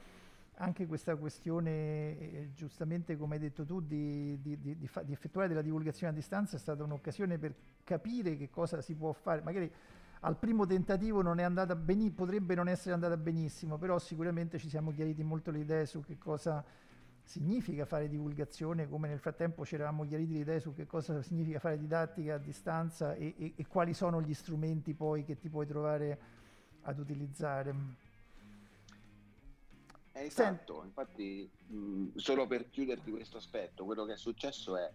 anche 0.55 0.85
questa 0.85 1.17
questione, 1.17 2.17
eh, 2.17 2.51
giustamente 2.53 3.17
come 3.17 3.35
hai 3.35 3.41
detto 3.41 3.65
tu, 3.65 3.81
di, 3.81 4.39
di, 4.41 4.57
di, 4.61 4.77
di, 4.77 5.11
effettuare 5.11 5.49
della 5.49 5.61
divulgazione 5.61 6.13
a 6.13 6.15
distanza 6.15 6.55
è 6.55 6.59
stata 6.59 6.83
un'occasione 6.83 7.37
per 7.37 7.53
capire 7.83 8.37
che 8.37 8.49
cosa 8.49 8.79
si 8.79 8.95
può 8.95 9.11
fare. 9.11 9.41
Magari 9.41 9.69
al 10.21 10.37
primo 10.37 10.65
tentativo 10.65 11.21
non 11.21 11.39
benissimo, 11.75 12.15
potrebbe 12.15 12.55
non 12.55 12.69
essere 12.69 12.93
andata 12.93 13.17
benissimo, 13.17 13.77
però 13.77 13.99
sicuramente 13.99 14.57
ci 14.57 14.69
siamo 14.69 14.91
chiariti 14.91 15.23
molto 15.23 15.51
le 15.51 15.59
idee 15.59 15.85
su 15.85 16.01
che 16.01 16.17
cosa 16.17 16.63
significa 17.23 17.85
fare 17.85 18.09
divulgazione, 18.09 18.87
come 18.87 19.07
nel 19.07 19.19
frattempo 19.19 19.65
ci 19.65 19.75
eravamo 19.75 20.05
chiariti 20.05 20.33
le 20.33 20.39
idee 20.39 20.59
su 20.59 20.73
che 20.73 20.85
cosa 20.85 21.21
significa 21.21 21.59
fare 21.59 21.79
didattica 21.79 22.35
a 22.35 22.37
distanza 22.37 23.15
e, 23.15 23.33
e, 23.37 23.53
e 23.55 23.67
quali 23.67 23.93
sono 23.93 24.21
gli 24.21 24.33
strumenti 24.33 24.93
poi 24.93 25.23
che 25.23 25.39
ti 25.39 25.49
puoi 25.49 25.65
trovare 25.65 26.19
ad 26.81 26.99
utilizzare. 26.99 27.73
Esatto, 30.11 30.73
Sent- 30.73 30.85
infatti 30.85 31.49
mh, 31.67 32.17
solo 32.17 32.45
per 32.45 32.69
chiuderti 32.69 33.09
questo 33.11 33.37
aspetto, 33.37 33.85
quello 33.85 34.05
che 34.05 34.13
è 34.13 34.17
successo 34.17 34.77
è 34.77 34.91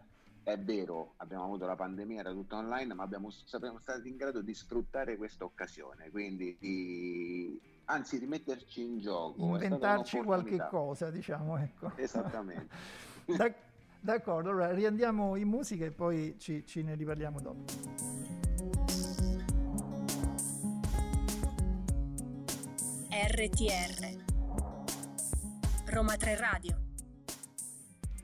è 0.48 0.58
vero, 0.58 1.12
abbiamo 1.16 1.44
avuto 1.44 1.66
la 1.66 1.76
pandemia, 1.76 2.20
era 2.20 2.32
tutto 2.32 2.56
online, 2.56 2.94
ma 2.94 3.02
abbiamo, 3.02 3.28
siamo 3.30 3.78
stati 3.80 4.08
in 4.08 4.16
grado 4.16 4.40
di 4.40 4.54
sfruttare 4.54 5.18
questa 5.18 5.44
occasione, 5.44 6.10
quindi 6.10 6.56
di, 6.58 7.60
anzi 7.88 8.18
di 8.18 8.26
metterci 8.26 8.82
in 8.82 8.98
gioco. 8.98 9.44
Inventarci 9.44 10.18
qualche 10.22 10.66
cosa, 10.68 11.10
diciamo, 11.10 11.58
ecco. 11.58 11.92
Esattamente. 11.96 12.74
da, 13.36 13.52
d'accordo, 14.00 14.50
allora 14.50 14.72
riandiamo 14.72 15.36
in 15.36 15.48
musica 15.48 15.84
e 15.84 15.90
poi 15.90 16.36
ci, 16.38 16.64
ci 16.66 16.82
ne 16.82 16.94
riparliamo 16.94 17.40
dopo. 17.40 17.64
RTR 23.10 24.16
Roma 25.86 26.16
3 26.16 26.36
Radio 26.36 26.86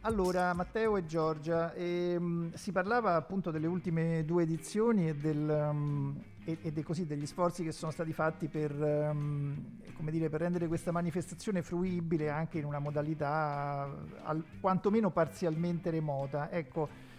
allora, 0.06 0.52
Matteo 0.52 0.98
e 0.98 1.06
Giorgia, 1.06 1.72
ehm, 1.72 2.52
si 2.52 2.72
parlava 2.72 3.14
appunto 3.14 3.50
delle 3.50 3.66
ultime 3.66 4.22
due 4.26 4.42
edizioni 4.42 5.08
e, 5.08 5.14
del, 5.14 5.48
um, 5.48 6.22
e, 6.44 6.58
e 6.62 6.82
così, 6.82 7.06
degli 7.06 7.26
sforzi 7.26 7.64
che 7.64 7.72
sono 7.72 7.90
stati 7.90 8.12
fatti 8.12 8.48
per, 8.48 8.72
um, 8.72 9.56
dire, 10.10 10.28
per, 10.28 10.40
rendere 10.40 10.68
questa 10.68 10.92
manifestazione 10.92 11.62
fruibile 11.62 12.28
anche 12.28 12.58
in 12.58 12.64
una 12.64 12.78
modalità 12.78 13.88
al, 14.22 14.44
quantomeno 14.60 15.10
parzialmente 15.10 15.90
remota. 15.90 16.50
Ecco, 16.50 17.12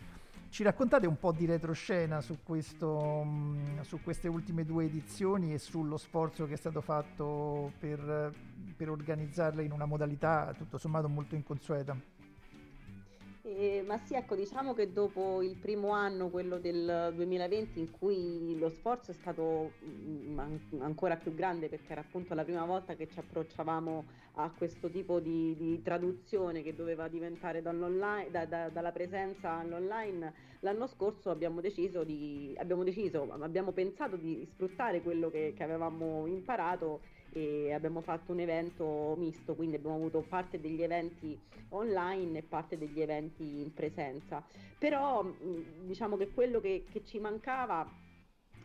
ci 0.50 0.64
raccontate 0.64 1.08
un 1.08 1.18
po' 1.18 1.32
di 1.32 1.46
retroscena 1.46 2.22
su, 2.22 2.38
questo, 2.44 2.98
um, 2.98 3.82
su 3.82 4.00
queste 4.02 4.28
ultime 4.28 4.64
due 4.64 4.86
edizioni 4.86 5.54
e 5.54 5.58
sullo 5.58 5.98
sforzo 5.98 6.46
che 6.46 6.54
è 6.54 6.58
stato 6.58 6.82
fatto 6.82 7.74
per, 7.80 8.32
per 8.78 8.90
organizzarle 8.90 9.64
in 9.64 9.72
una 9.72 9.86
modalità 9.86 10.54
tutto 10.56 10.78
sommato 10.78 11.10
molto 11.10 11.36
inconsueta? 11.36 12.15
Eh, 13.48 13.84
ma 13.86 14.00
sì, 14.00 14.16
ecco, 14.16 14.34
diciamo 14.34 14.74
che 14.74 14.92
dopo 14.92 15.44
il 15.44 15.56
primo 15.56 15.90
anno, 15.90 16.30
quello 16.30 16.58
del 16.58 17.12
2020, 17.14 17.78
in 17.80 17.92
cui 17.92 18.58
lo 18.58 18.70
sforzo 18.70 19.12
è 19.12 19.14
stato 19.14 19.74
mh, 19.82 20.32
mm, 20.32 20.82
ancora 20.82 21.16
più 21.16 21.32
grande 21.36 21.70
perché 21.70 21.92
era 21.92 22.02
appunto 22.02 22.34
la 22.34 22.44
prima 22.44 22.66
volta 22.66 22.96
che 22.96 23.08
ci 23.08 23.20
approcciavamo 23.20 24.06
a 24.38 24.50
questo 24.50 24.90
tipo 24.90 25.20
di, 25.20 25.56
di 25.56 25.80
traduzione 25.84 26.64
che 26.64 26.74
doveva 26.74 27.08
diventare 27.08 27.62
da, 27.62 27.72
da, 27.72 28.70
dalla 28.70 28.92
presenza 28.92 29.60
all'online, 29.60 30.34
l'anno 30.62 30.88
scorso 30.88 31.30
abbiamo 31.30 31.62
deciso, 31.62 32.04
di, 32.04 32.56
abbiamo, 32.58 32.84
deciso 32.84 33.32
abbiamo 33.32 33.74
pensato 33.74 34.16
di 34.16 34.44
sfruttare 34.54 35.04
quello 35.04 35.30
che, 35.30 35.54
che 35.56 35.62
avevamo 35.62 36.26
imparato 36.26 37.02
e 37.38 37.74
abbiamo 37.74 38.00
fatto 38.00 38.32
un 38.32 38.40
evento 38.40 39.14
misto, 39.18 39.56
quindi 39.56 39.76
abbiamo 39.76 39.96
avuto 39.96 40.22
parte 40.22 40.58
degli 40.58 40.82
eventi 40.82 41.38
online 41.70 42.40
e 42.40 42.44
parte 42.44 42.78
degli 42.78 43.02
eventi 43.02 43.60
in 43.60 43.74
presenza. 43.74 44.42
Però 44.80 45.30
diciamo 45.82 46.16
che 46.16 46.30
quello 46.30 46.62
che, 46.62 46.86
che 46.90 47.04
ci 47.04 47.20
mancava 47.20 47.86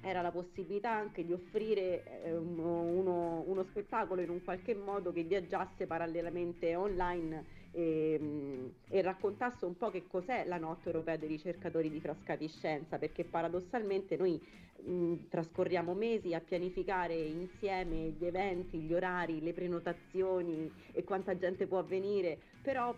era 0.03 0.23
la 0.23 0.31
possibilità 0.31 0.93
anche 0.93 1.25
di 1.25 1.33
offrire 1.33 2.23
eh, 2.23 2.37
uno, 2.37 3.43
uno, 3.45 3.65
spettacolo 3.65 4.21
in 4.21 4.31
un 4.31 4.43
qualche 4.43 4.75
modo 4.75 5.13
che 5.13 5.25
viaggiasse 5.25 5.87
parallelamente 5.87 6.75
online 6.77 7.45
e, 7.73 8.73
e, 8.89 9.03
raccontasse 9.03 9.65
un 9.65 9.77
po' 9.77 9.91
che 9.91 10.05
cos'è 10.09 10.45
la 10.47 10.59
notte 10.59 10.89
europea 10.89 11.17
dei 11.17 11.29
ricercatori 11.29 11.91
di 11.91 12.01
Frascati 12.01 12.49
Scienza, 12.49 12.99
perché 12.99 13.25
paradossalmente 13.25 14.17
noi 14.17 14.41
mh, 14.83 15.29
trascorriamo 15.29 15.95
mesi 15.95 16.35
a 16.35 16.41
pianificare 16.41 17.15
insieme 17.15 18.15
gli 18.19 18.25
eventi, 18.25 18.79
gli 18.79 18.93
orari, 18.93 19.41
le 19.41 19.53
prenotazioni 19.53 20.71
e 20.93 21.05
quanta 21.05 21.37
gente 21.37 21.67
può 21.67 21.83
venire, 21.83 22.39
però 22.63 22.95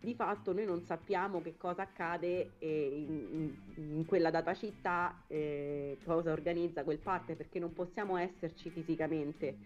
di 0.00 0.14
fatto 0.14 0.52
noi 0.52 0.66
non 0.66 0.82
sappiamo 0.86 1.40
che 1.40 1.56
cosa 1.56 1.82
accade 1.82 2.50
in, 2.58 3.54
in, 3.76 4.04
quella 4.06 4.30
data 4.30 4.54
città, 4.54 5.22
eh, 5.26 5.96
cosa 6.04 6.32
organizza 6.32 6.84
quel 6.84 6.98
parte, 6.98 7.34
perché 7.34 7.58
non 7.58 7.72
possiamo 7.72 8.18
esserci 8.18 8.68
fisicamente, 8.68 9.56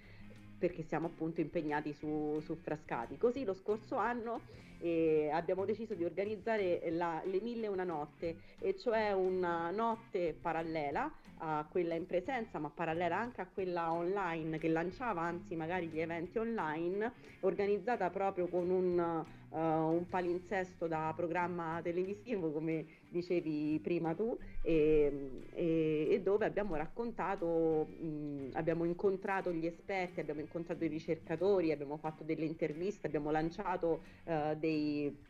perché 0.59 0.83
siamo 0.83 1.07
appunto 1.07 1.40
impegnati 1.40 1.92
su, 1.92 2.40
su 2.44 2.57
Frascati. 2.57 3.16
Così 3.16 3.44
lo 3.44 3.55
scorso 3.55 3.97
anno 3.97 4.40
eh, 4.81 5.31
abbiamo 5.33 5.64
deciso 5.64 5.94
di 5.94 6.05
organizzare 6.05 6.83
la, 6.90 7.23
le 7.25 7.40
mille 7.40 7.66
e 7.66 7.68
una 7.68 7.85
notte, 7.85 8.37
e 8.59 8.77
cioè 8.79 9.12
una 9.12 9.71
notte 9.71 10.37
parallela 10.40 11.11
a 11.38 11.66
quella 11.71 11.94
in 11.94 12.07
presenza, 12.07 12.59
ma 12.59 12.71
parallela 12.71 13.16
anche 13.16 13.40
a 13.40 13.47
quella 13.53 13.92
online 13.92 14.59
che 14.59 14.68
lanciava 14.68 15.23
anzi 15.23 15.55
magari 15.55 15.87
gli 15.87 16.01
eventi 16.01 16.38
online, 16.38 17.12
organizzata 17.40 18.11
proprio 18.11 18.49
con 18.49 18.68
un, 18.71 19.25
uh, 19.51 19.59
un 19.59 20.07
palinsesto 20.09 20.87
da 20.87 21.13
programma 21.15 21.81
televisivo, 21.83 22.51
come 22.53 22.85
dicevi 23.09 23.79
prima 23.83 24.15
tu, 24.15 24.37
e, 24.63 25.31
e, 25.55 26.09
e 26.11 26.21
dove 26.21 26.45
abbiamo 26.47 26.77
raccontato, 26.77 27.87
mh, 27.87 28.51
abbiamo 28.53 28.85
incontrato 28.85 29.53
gli 29.53 29.67
esperti, 29.67 30.21
abbiamo 30.21 30.41
incontrato 30.41 30.85
i 30.85 30.89
ricercatori, 30.89 31.73
abbiamo 31.73 31.97
fatto 31.97 32.25
delle 32.25 32.45
interviste, 32.45 33.07
abbiamo 33.07 33.31
lanciato 33.31 34.03
uh, 34.25 34.55
dei 34.57 35.27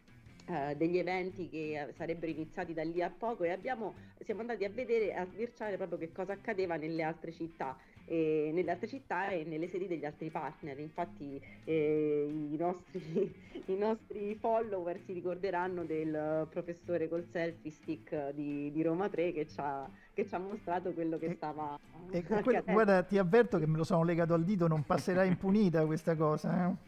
Uh, 0.48 0.74
degli 0.74 0.96
eventi 0.96 1.50
che 1.50 1.92
sarebbero 1.94 2.32
iniziati 2.32 2.72
da 2.72 2.82
lì 2.82 3.02
a 3.02 3.10
poco 3.10 3.44
e 3.44 3.50
abbiamo, 3.50 3.92
siamo 4.24 4.40
andati 4.40 4.64
a 4.64 4.70
vedere, 4.70 5.12
a 5.12 5.26
sbirciare 5.26 5.76
proprio 5.76 5.98
che 5.98 6.10
cosa 6.10 6.32
accadeva 6.32 6.76
nelle 6.76 7.02
altre 7.02 7.32
città. 7.32 7.76
E 8.10 8.50
nelle 8.54 8.70
altre 8.70 8.86
città 8.86 9.28
e 9.28 9.44
nelle 9.44 9.68
sedi 9.68 9.86
degli 9.86 10.06
altri 10.06 10.30
partner. 10.30 10.78
Infatti 10.78 11.40
eh, 11.64 12.48
i, 12.50 12.56
nostri, 12.56 13.34
i, 13.66 13.76
nostri, 13.76 14.34
follower 14.34 14.98
si 15.04 15.12
ricorderanno 15.12 15.84
del 15.84 16.46
professore 16.48 17.08
col 17.08 17.26
selfie 17.30 17.70
stick 17.70 18.30
di, 18.32 18.70
di 18.72 18.82
Roma 18.82 19.08
3 19.08 19.32
che 19.32 19.46
ci 19.46 19.56
ha, 19.58 19.88
che 20.14 20.26
ci 20.26 20.34
ha 20.34 20.38
mostrato 20.38 20.92
quello 20.92 21.18
che 21.18 21.26
e, 21.26 21.34
stava 21.34 21.78
e 22.10 22.24
quello, 22.24 22.62
guarda 22.64 23.02
ti 23.02 23.18
avverto 23.18 23.58
che 23.58 23.66
me 23.66 23.76
lo 23.76 23.84
sono 23.84 24.02
legato 24.02 24.32
al 24.34 24.44
dito 24.44 24.66
non 24.66 24.82
passerà 24.84 25.24
impunita 25.24 25.84
questa 25.84 26.16
cosa 26.16 26.70
eh? 26.70 26.86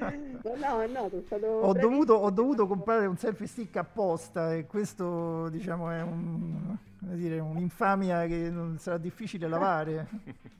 no, 0.00 0.86
no, 0.86 1.10
stato 1.24 1.46
ho, 1.46 1.72
dovuto, 1.72 2.14
ho 2.14 2.30
dovuto, 2.30 2.66
comprare 2.66 3.06
un 3.06 3.16
selfie 3.16 3.46
stick 3.46 3.76
apposta 3.76 4.54
e 4.54 4.66
questo 4.66 5.48
diciamo 5.48 5.90
è 5.90 6.02
un, 6.02 6.76
dire, 7.00 7.38
un'infamia 7.38 8.26
che 8.26 8.52
sarà 8.76 8.98
difficile 8.98 9.48
lavare. 9.48 10.08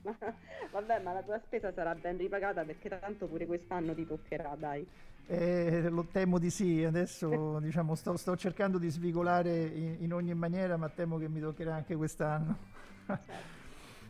Vabbè, 0.71 1.01
ma 1.01 1.13
la 1.13 1.21
tua 1.21 1.39
spesa 1.45 1.71
sarà 1.73 1.95
ben 1.95 2.17
ripagata 2.17 2.63
perché 2.63 2.89
tanto 2.89 3.27
pure 3.27 3.45
quest'anno 3.45 3.93
ti 3.93 4.05
toccherà, 4.05 4.55
dai. 4.57 4.87
Eh, 5.27 5.89
lo 5.89 6.05
temo 6.11 6.39
di 6.39 6.49
sì, 6.49 6.83
adesso 6.83 7.59
diciamo, 7.61 7.95
sto, 7.95 8.17
sto, 8.17 8.35
cercando 8.35 8.77
di 8.77 8.89
svigolare 8.89 9.65
in, 9.65 9.97
in, 9.99 10.13
ogni 10.13 10.33
maniera, 10.33 10.75
ma 10.77 10.89
temo 10.89 11.17
che 11.17 11.27
mi 11.27 11.39
toccherà 11.39 11.75
anche 11.75 11.95
quest'anno. 11.95 12.57
Certo. 13.05 13.57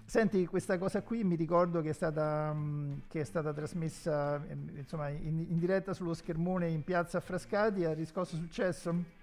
Senti, 0.09 0.47
questa 0.47 0.79
cosa 0.79 1.03
qui 1.03 1.23
mi 1.23 1.35
ricordo 1.35 1.81
che 1.81 1.89
è 1.89 1.93
stata, 1.93 2.51
mh, 2.51 3.03
che 3.07 3.21
è 3.21 3.23
stata 3.23 3.53
trasmessa 3.53 4.43
insomma, 4.75 5.09
in, 5.09 5.45
in, 5.47 5.59
diretta 5.59 5.93
sullo 5.93 6.15
schermone 6.15 6.67
in 6.67 6.83
piazza 6.83 7.19
Frascati, 7.19 7.85
ha 7.85 7.93
riscosso 7.93 8.35
successo? 8.35 9.18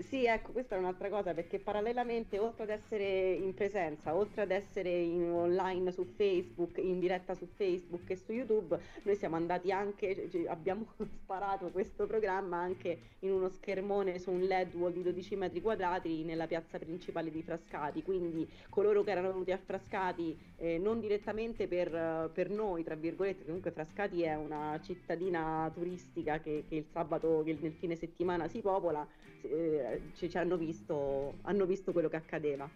Sì, 0.00 0.26
ecco, 0.26 0.52
questa 0.52 0.76
è 0.76 0.78
un'altra 0.78 1.08
cosa 1.08 1.34
perché 1.34 1.58
parallelamente, 1.58 2.38
oltre 2.38 2.62
ad 2.62 2.70
essere 2.70 3.32
in 3.32 3.52
presenza, 3.52 4.14
oltre 4.14 4.42
ad 4.42 4.52
essere 4.52 4.90
in 4.90 5.28
online 5.28 5.90
su 5.90 6.04
Facebook, 6.04 6.78
in 6.78 7.00
diretta 7.00 7.34
su 7.34 7.46
Facebook 7.46 8.08
e 8.08 8.16
su 8.16 8.32
YouTube, 8.32 8.78
noi 9.02 9.16
siamo 9.16 9.34
andati 9.34 9.72
anche, 9.72 10.30
abbiamo 10.46 10.86
sparato 11.22 11.70
questo 11.70 12.06
programma 12.06 12.58
anche 12.58 12.98
in 13.20 13.32
uno 13.32 13.48
schermone 13.48 14.20
su 14.20 14.30
un 14.30 14.40
LED 14.40 14.74
wall 14.76 14.92
di 14.92 15.02
12 15.02 15.34
metri 15.34 15.60
quadrati 15.60 16.22
nella 16.22 16.46
piazza 16.46 16.78
principale 16.78 17.32
di 17.32 17.42
Frascati. 17.42 18.02
Quindi 18.04 18.48
coloro 18.70 19.02
che 19.02 19.10
erano 19.10 19.32
venuti 19.32 19.50
a 19.50 19.58
Frascati 19.58 20.38
eh, 20.58 20.78
non 20.78 21.00
direttamente 21.00 21.66
per, 21.66 22.30
per, 22.32 22.50
noi, 22.50 22.84
tra 22.84 22.94
virgolette, 22.94 23.44
comunque 23.44 23.72
Frascati 23.72 24.22
è 24.22 24.36
una 24.36 24.78
cittadina 24.80 25.68
turistica 25.74 26.38
che, 26.38 26.64
che 26.68 26.76
il 26.76 26.86
sabato, 26.92 27.42
che 27.44 27.56
nel 27.60 27.72
fine 27.72 27.96
settimana 27.96 28.46
si 28.46 28.60
popola 28.60 29.06
eh, 29.42 29.87
ci, 30.14 30.28
ci 30.28 30.38
hanno, 30.38 30.56
visto, 30.56 31.34
hanno 31.42 31.64
visto 31.64 31.92
quello 31.92 32.08
che 32.08 32.16
accadeva. 32.16 32.68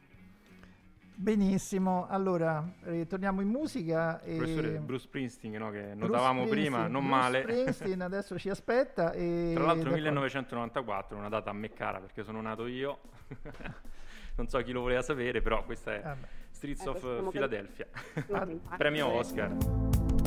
Benissimo, 1.15 2.07
allora 2.09 2.67
ritorniamo 2.85 3.41
in 3.41 3.49
musica. 3.49 4.21
E... 4.23 4.37
Professore 4.37 4.79
Bruce 4.79 5.05
Springsteen, 5.05 5.57
no? 5.57 5.71
che 5.71 5.95
notavamo 5.95 6.47
prima, 6.47 6.87
non 6.89 7.05
Bruce 7.05 7.09
male. 7.09 7.43
Springsteen 7.43 8.01
adesso 8.03 8.39
ci 8.39 8.49
aspetta. 8.49 9.13
E... 9.13 9.53
Tra 9.55 9.65
l'altro 9.65 9.93
1994, 9.93 11.17
una 11.17 11.29
data 11.29 11.51
a 11.51 11.53
me 11.53 11.73
cara 11.73 12.01
perché 12.01 12.25
sono 12.25 12.41
nato 12.41 12.67
io. 12.67 13.01
non 14.37 14.49
so 14.49 14.59
chi 14.63 14.73
lo 14.73 14.81
voleva 14.81 15.03
sapere, 15.03 15.43
però 15.43 15.65
questa 15.65 15.95
è... 15.95 16.03
Ah 16.03 16.41
Streets 16.63 16.87
Eh, 16.87 16.91
of 16.91 17.31
Philadelphia, 17.33 17.87
premio 18.79 19.09
Eh, 19.09 19.19
Oscar. 19.19 20.22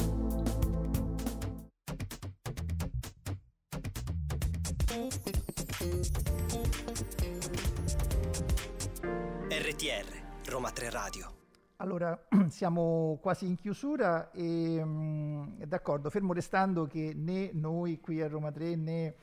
RTR, 9.58 10.50
Roma 10.50 10.70
3 10.70 10.90
Radio. 10.90 11.34
Allora, 11.78 12.28
siamo 12.50 13.18
quasi 13.22 13.46
in 13.46 13.56
chiusura 13.56 14.30
e 14.32 14.84
mm, 14.84 15.62
d'accordo, 15.64 16.10
fermo 16.10 16.34
restando 16.34 16.86
che 16.88 17.14
né 17.16 17.52
noi 17.54 18.02
qui 18.02 18.22
a 18.22 18.28
Roma 18.28 18.52
3 18.52 18.76
né 18.76 19.16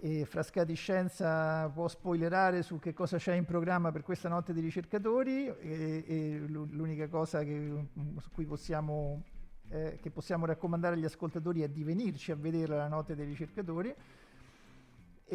eh, 0.00 0.26
Frascati 0.26 0.74
Scienza 0.74 1.70
può 1.70 1.88
spoilerare 1.88 2.60
su 2.60 2.78
che 2.78 2.92
cosa 2.92 3.16
c'è 3.16 3.32
in 3.32 3.46
programma 3.46 3.90
per 3.92 4.02
questa 4.02 4.28
notte 4.28 4.52
dei 4.52 4.62
ricercatori 4.62 5.46
e, 5.46 6.04
e 6.06 6.44
l'u- 6.46 6.68
l'unica 6.72 7.08
cosa 7.08 7.42
che, 7.44 7.56
mm, 7.58 8.18
su 8.18 8.30
cui 8.30 8.44
possiamo, 8.44 9.22
eh, 9.70 9.98
che 10.02 10.10
possiamo 10.10 10.44
raccomandare 10.44 10.96
agli 10.96 11.06
ascoltatori 11.06 11.62
è 11.62 11.68
di 11.70 11.82
venirci 11.82 12.30
a 12.30 12.36
vedere 12.36 12.76
la 12.76 12.88
notte 12.88 13.14
dei 13.14 13.24
ricercatori. 13.24 13.94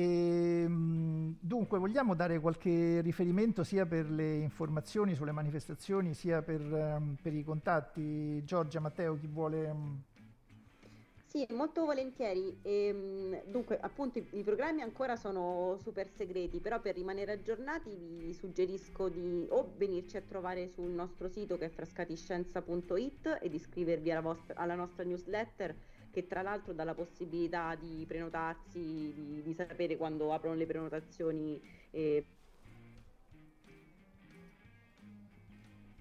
E, 0.01 0.65
mh, 0.67 1.37
dunque, 1.41 1.77
vogliamo 1.79 2.13
dare 2.15 2.39
qualche 2.39 3.01
riferimento 3.01 3.63
sia 3.63 3.85
per 3.85 4.09
le 4.09 4.37
informazioni 4.37 5.13
sulle 5.15 5.31
manifestazioni, 5.31 6.13
sia 6.13 6.41
per, 6.41 6.61
ehm, 6.61 7.17
per 7.21 7.33
i 7.33 7.43
contatti? 7.43 8.43
Giorgia, 8.45 8.79
Matteo, 8.79 9.17
chi 9.17 9.27
vuole? 9.27 9.73
mh, 9.73 10.03
Sì, 11.23 11.45
molto 11.51 11.85
volentieri. 11.85 12.59
Ehm, 12.63 13.43
dunque, 13.45 13.79
appunto, 13.79 14.17
i, 14.17 14.27
i 14.31 14.43
programmi 14.43 14.81
ancora 14.81 15.15
sono 15.15 15.77
super 15.79 16.09
segreti, 16.09 16.59
però 16.59 16.81
per 16.81 16.95
rimanere 16.95 17.33
aggiornati 17.33 17.95
vi 17.95 18.33
suggerisco 18.33 19.09
di 19.09 19.45
o 19.49 19.73
venirci 19.77 20.17
a 20.17 20.21
trovare 20.21 20.67
sul 20.69 20.89
nostro 20.89 21.27
sito 21.27 21.57
che 21.57 21.65
è 21.65 21.69
frascatiscienza.it 21.69 23.37
ed 23.41 23.53
iscrivervi 23.53 24.09
alla, 24.11 24.21
vostra- 24.21 24.55
alla 24.55 24.73
nostra 24.75 25.03
newsletter 25.03 25.75
che 26.11 26.27
tra 26.27 26.41
l'altro 26.41 26.73
dà 26.73 26.83
la 26.83 26.93
possibilità 26.93 27.75
di 27.75 28.05
prenotarsi, 28.07 28.79
di, 29.13 29.41
di 29.43 29.53
sapere 29.53 29.97
quando 29.97 30.33
aprono 30.33 30.55
le 30.55 30.65
prenotazioni. 30.65 31.61
eh, 31.91 32.25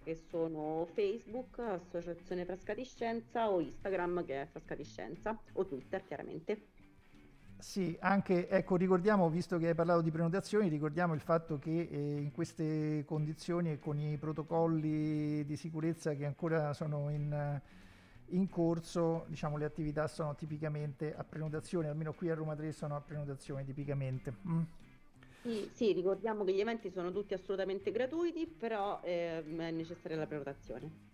che 0.08 0.18
sono 0.30 0.88
Facebook, 0.94 1.58
Associazione 1.58 2.46
Frascati 2.46 2.82
Scienza 2.82 3.50
o 3.50 3.60
Instagram 3.60 4.24
che 4.24 4.40
è 4.40 4.46
Frascati 4.50 4.82
Scienza 4.82 5.38
o 5.52 5.66
Twitter 5.66 6.02
chiaramente. 6.06 6.68
Sì, 7.58 7.94
anche, 8.00 8.48
ecco, 8.48 8.76
ricordiamo, 8.76 9.28
visto 9.28 9.58
che 9.58 9.68
hai 9.68 9.74
parlato 9.74 10.00
di 10.00 10.10
prenotazioni, 10.10 10.68
ricordiamo 10.68 11.12
il 11.12 11.20
fatto 11.20 11.58
che 11.58 11.88
eh, 11.90 12.20
in 12.20 12.32
queste 12.32 13.04
condizioni 13.04 13.72
e 13.72 13.78
con 13.78 13.98
i 13.98 14.16
protocolli 14.16 15.44
di 15.44 15.56
sicurezza 15.56 16.14
che 16.14 16.24
ancora 16.24 16.72
sono 16.72 17.10
in, 17.10 17.60
in 18.30 18.48
corso, 18.48 19.24
diciamo, 19.28 19.56
le 19.56 19.64
attività 19.64 20.06
sono 20.08 20.34
tipicamente 20.34 21.14
a 21.14 21.24
prenotazione, 21.24 21.88
almeno 21.88 22.12
qui 22.14 22.30
a 22.30 22.34
Roma 22.34 22.54
3 22.54 22.72
sono 22.72 22.96
a 22.96 23.00
prenotazione 23.00 23.64
tipicamente. 23.64 24.34
Mm. 24.46 24.62
Sì, 25.42 25.70
sì, 25.72 25.92
ricordiamo 25.92 26.44
che 26.44 26.52
gli 26.52 26.60
eventi 26.60 26.90
sono 26.90 27.12
tutti 27.12 27.34
assolutamente 27.34 27.90
gratuiti, 27.90 28.46
però 28.46 29.00
ehm, 29.02 29.60
è 29.60 29.70
necessaria 29.70 30.16
la 30.16 30.26
prenotazione. 30.26 31.06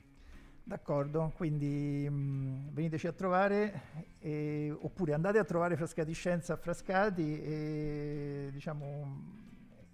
D'accordo, 0.67 1.31
quindi 1.37 2.09
mh, 2.09 2.73
veniteci 2.73 3.07
a 3.07 3.13
trovare 3.13 3.83
e- 4.19 4.75
oppure 4.77 5.13
andate 5.13 5.39
a 5.39 5.45
trovare 5.45 5.77
Frascati 5.77 6.13
Scienza 6.15 6.55
a 6.55 6.57
Frascati 6.57 7.39
e 7.43 8.49
diciamo 8.51 9.43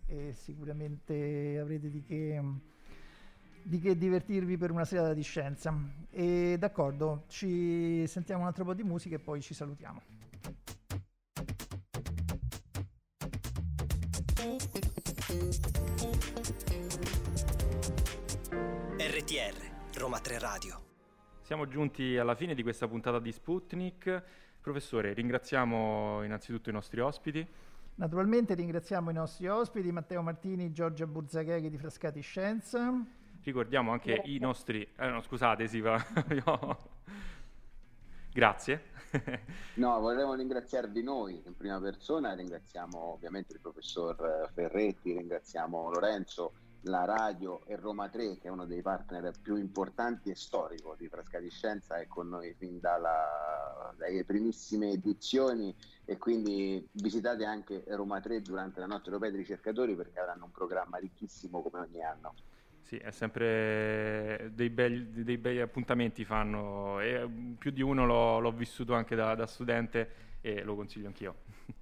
e 0.06 0.33
sicuramente 0.33 1.59
avrete 1.61 1.88
di 1.88 2.02
che, 2.02 2.42
di 3.62 3.81
che 3.81 3.96
divertirvi 3.96 4.57
per 4.57 4.70
una 4.70 4.85
serata 4.85 5.14
di 5.14 5.23
scienza. 5.23 5.75
E 6.11 6.57
d'accordo, 6.59 7.25
ci 7.29 8.07
sentiamo 8.07 8.42
un 8.42 8.49
altro 8.49 8.64
po' 8.64 8.75
di 8.75 8.83
musica 8.83 9.16
e 9.16 9.18
poi 9.18 9.40
ci 9.40 9.55
salutiamo. 9.55 10.01
RTR, 18.99 19.99
Roma 19.99 20.18
3 20.18 20.38
Radio. 20.38 20.83
Siamo 21.42 21.66
giunti 21.66 22.16
alla 22.16 22.35
fine 22.35 22.55
di 22.55 22.62
questa 22.62 22.87
puntata 22.87 23.18
di 23.18 23.33
Sputnik. 23.33 24.23
Professore, 24.61 25.12
ringraziamo 25.14 26.23
innanzitutto 26.23 26.70
i 26.70 26.73
nostri 26.73 27.01
ospiti. 27.01 27.46
Naturalmente 27.96 28.55
ringraziamo 28.55 29.11
i 29.11 29.14
nostri 29.14 29.46
ospiti 29.46 29.92
Matteo 29.92 30.23
Martini, 30.23 30.73
Giorgia 30.73 31.07
Burzagheghi 31.07 31.68
di 31.68 31.77
Frascati 31.77 32.20
Scienza. 32.20 33.18
Ricordiamo 33.42 33.92
anche 33.92 34.14
Grazie. 34.14 34.35
i 34.35 34.38
nostri... 34.38 34.87
Eh, 34.96 35.09
no, 35.09 35.20
scusate, 35.22 35.66
sì, 35.66 35.81
va. 35.81 35.96
io- 36.31 36.79
Grazie. 38.33 38.83
No, 39.74 39.98
vorremmo 39.98 40.35
ringraziarvi 40.35 41.03
noi 41.03 41.42
in 41.44 41.57
prima 41.57 41.81
persona, 41.81 42.33
ringraziamo 42.35 42.96
ovviamente 43.12 43.55
il 43.55 43.61
professor 43.61 44.48
Ferretti, 44.55 45.16
ringraziamo 45.16 45.90
Lorenzo, 45.90 46.53
la 46.83 47.05
radio 47.05 47.61
e 47.66 47.74
Roma 47.76 48.09
3 48.09 48.38
che 48.38 48.46
è 48.48 48.50
uno 48.50 48.66
dei 48.66 48.83
partner 48.83 49.33
più 49.42 49.57
importanti 49.57 50.31
e 50.31 50.37
storico 50.37 50.94
di 50.96 51.09
Frascati 51.09 51.50
Scienza, 51.50 51.96
è 51.96 52.07
con 52.07 52.29
noi 52.29 52.55
fin 52.57 52.79
dalla- 52.79 53.92
dalle 53.96 54.24
primissime 54.24 54.90
edizioni 54.90 55.74
e 56.05 56.16
quindi 56.16 56.87
visitate 56.92 57.44
anche 57.44 57.83
Roma 57.88 58.20
3 58.20 58.42
durante 58.42 58.79
la 58.79 58.87
notte 58.87 59.07
europea 59.07 59.31
dei 59.31 59.40
ricercatori 59.40 59.96
perché 59.96 60.20
avranno 60.20 60.44
un 60.44 60.53
programma 60.53 60.98
ricchissimo 60.98 61.62
come 61.62 61.81
ogni 61.81 62.03
anno. 62.03 62.35
Sì, 62.90 62.96
è 62.96 63.12
sempre 63.12 64.50
dei 64.53 64.68
bei, 64.68 65.22
dei 65.22 65.38
bei 65.38 65.61
appuntamenti 65.61 66.24
fanno 66.24 66.98
e 66.98 67.24
mm, 67.24 67.53
più 67.53 67.70
di 67.70 67.83
uno 67.83 68.05
l'ho, 68.05 68.40
l'ho 68.40 68.50
vissuto 68.50 68.94
anche 68.94 69.14
da, 69.14 69.37
da 69.37 69.46
studente 69.46 70.11
e 70.40 70.64
lo 70.64 70.74
consiglio 70.74 71.07
anch'io. 71.07 71.37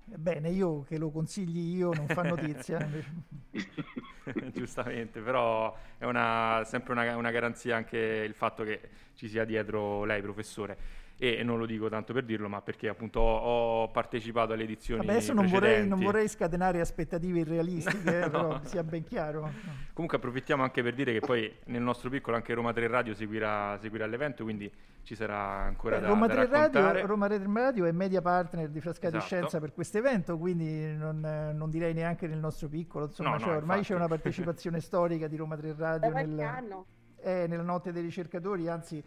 Bene, 0.05 0.51
io 0.51 0.83
che 0.83 0.99
lo 0.99 1.11
consigli 1.11 1.77
io 1.77 1.93
non 1.95 2.09
fa 2.09 2.23
notizia. 2.23 2.79
Giustamente, 4.53 5.21
però 5.21 5.75
è 5.97 6.05
una- 6.05 6.63
sempre 6.65 6.93
una, 6.93 7.17
una 7.17 7.31
garanzia 7.31 7.77
anche 7.77 7.97
il 7.97 8.35
fatto 8.35 8.63
che 8.65 8.81
ci 9.15 9.29
sia 9.29 9.45
dietro 9.45 10.05
lei, 10.05 10.21
professore. 10.21 10.77
E 11.21 11.43
non 11.43 11.59
lo 11.59 11.67
dico 11.67 11.89
tanto 11.89 12.13
per 12.13 12.25
dirlo, 12.25 12.49
ma 12.49 12.63
perché 12.63 12.89
appunto 12.89 13.19
ho, 13.19 13.83
ho 13.83 13.91
partecipato 13.91 14.53
alle 14.53 14.63
edizioni 14.63 15.01
Vabbè, 15.01 15.17
adesso 15.17 15.33
non 15.33 15.47
vorrei, 15.49 15.85
non 15.87 15.99
vorrei 15.99 16.29
scatenare 16.29 16.79
aspettative 16.81 17.41
irrealistiche, 17.41 18.19
eh, 18.23 18.29
No. 18.29 18.31
però 18.31 18.61
sia 18.63 18.85
ben 18.85 19.03
chiaro. 19.03 19.51
Comunque 19.93 20.19
approfittiamo 20.19 20.63
anche 20.63 20.81
per 20.81 20.95
dire 20.95 21.13
che 21.13 21.19
poi 21.19 21.53
nel 21.67 21.83
nostro 21.83 22.09
piccolo 22.09 22.37
anche 22.37 22.55
Roma 22.55 22.73
3 22.73 22.87
Radio 22.87 23.15
seguirà, 23.15 23.77
seguirà 23.81 24.07
l'evento, 24.07 24.45
quindi 24.45 24.71
ci 25.03 25.17
sarà 25.17 25.37
ancora 25.39 25.97
Beh, 25.97 26.03
da, 26.03 26.07
Roma, 26.09 26.27
da 26.29 26.35
3 26.35 26.47
raccontare. 26.47 26.87
Radio, 26.93 27.07
Roma 27.07 27.27
3 27.27 27.43
Radio 27.53 27.85
è 27.87 27.91
media 27.93 28.23
partner 28.23 28.69
di 28.69 28.81
Frascati 28.81 29.17
Esatto. 29.17 29.25
Scienza 29.25 29.59
per 29.59 29.73
questo 29.73 29.99
evento, 29.99 30.39
quindi 30.39 30.95
non, 30.95 31.19
non 31.53 31.69
direi 31.69 31.95
neanche 31.95 32.29
nel 32.29 32.39
nostro 32.39 32.69
piccolo, 32.69 33.07
insomma, 33.07 33.31
No, 33.31 33.35
no, 33.39 33.41
cioè, 33.41 33.57
ormai 33.57 33.79
infatti. 33.79 33.87
c'è 33.87 33.95
una 33.99 34.07
partecipazione 34.07 34.79
storica 34.81 35.27
di 35.27 35.35
Roma 35.35 35.57
3 35.57 35.75
Da 35.75 35.91
Radio 35.95 36.11
qualche 36.13 36.31
nel, 36.31 36.41
anno. 36.47 36.87
eh, 37.23 37.47
nella 37.49 37.63
notte 37.65 37.91
dei 37.91 38.03
ricercatori, 38.03 38.69
anzi 38.69 39.03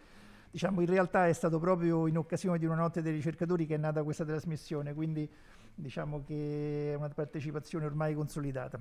diciamo 0.52 0.82
in 0.82 0.88
realtà 0.88 1.28
è 1.28 1.34
stato 1.34 1.60
proprio 1.60 2.08
in 2.08 2.18
occasione 2.18 2.60
di 2.60 2.66
una 2.66 2.76
notte 2.76 3.02
dei 3.02 3.14
ricercatori 3.14 3.66
che 3.66 3.76
è 3.76 3.78
nata 3.78 4.04
questa 4.04 4.26
trasmissione, 4.26 4.94
quindi 4.94 5.28
diciamo 5.74 6.24
che 6.24 6.92
è 6.92 6.96
una 6.96 7.10
partecipazione 7.10 7.86
ormai 7.86 8.14
consolidata. 8.14 8.80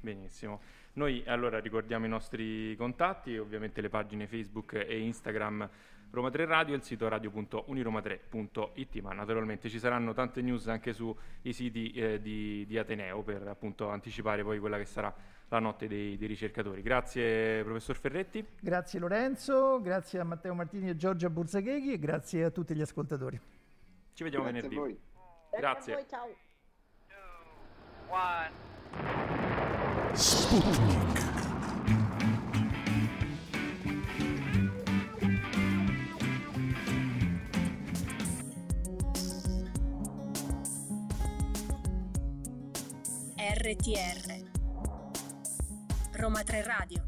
Benissimo. 0.00 0.60
Noi 0.94 1.22
allora 1.26 1.58
ricordiamo 1.58 2.06
i 2.06 2.08
nostri 2.08 2.74
contatti, 2.76 3.36
ovviamente 3.36 3.80
le 3.80 3.88
pagine 3.88 4.26
Facebook 4.26 4.74
e 4.74 4.98
Instagram 5.00 5.68
Roma 6.10 6.30
3 6.30 6.46
Radio 6.46 6.72
e 6.72 6.78
il 6.78 6.82
sito 6.82 7.06
radio.uniroma3.it, 7.06 9.00
ma 9.00 9.12
naturalmente 9.12 9.68
ci 9.68 9.78
saranno 9.78 10.14
tante 10.14 10.40
news 10.40 10.66
anche 10.68 10.94
sui 10.94 11.14
siti 11.50 11.92
eh, 11.92 12.20
di, 12.20 12.64
di 12.66 12.78
Ateneo 12.78 13.22
per 13.22 13.46
appunto 13.46 13.90
anticipare 13.90 14.42
poi 14.42 14.58
quella 14.58 14.78
che 14.78 14.86
sarà 14.86 15.14
la 15.48 15.58
notte 15.58 15.86
dei, 15.88 16.16
dei 16.16 16.28
ricercatori. 16.28 16.82
Grazie 16.82 17.62
professor 17.64 17.96
Ferretti. 17.96 18.44
Grazie 18.60 18.98
Lorenzo, 18.98 19.80
grazie 19.80 20.20
a 20.20 20.24
Matteo 20.24 20.54
Martini 20.54 20.90
e 20.90 20.96
Giorgia 20.96 21.30
Burzagheghi 21.30 21.92
e 21.92 21.98
grazie 21.98 22.44
a 22.44 22.50
tutti 22.50 22.74
gli 22.74 22.82
ascoltatori. 22.82 23.40
Ci 24.12 24.24
vediamo 24.24 24.44
Grazie 24.44 24.66
a 24.66 24.68
venerdì. 24.68 24.74
voi. 24.76 24.98
Grazie. 25.50 25.92
a 25.92 25.96
voi, 25.96 26.06
ciao. 26.08 26.46
Sputnik. 30.14 31.26
RTR 43.38 44.37
Roma 46.18 46.42
3 46.42 46.62
Radio 46.62 47.07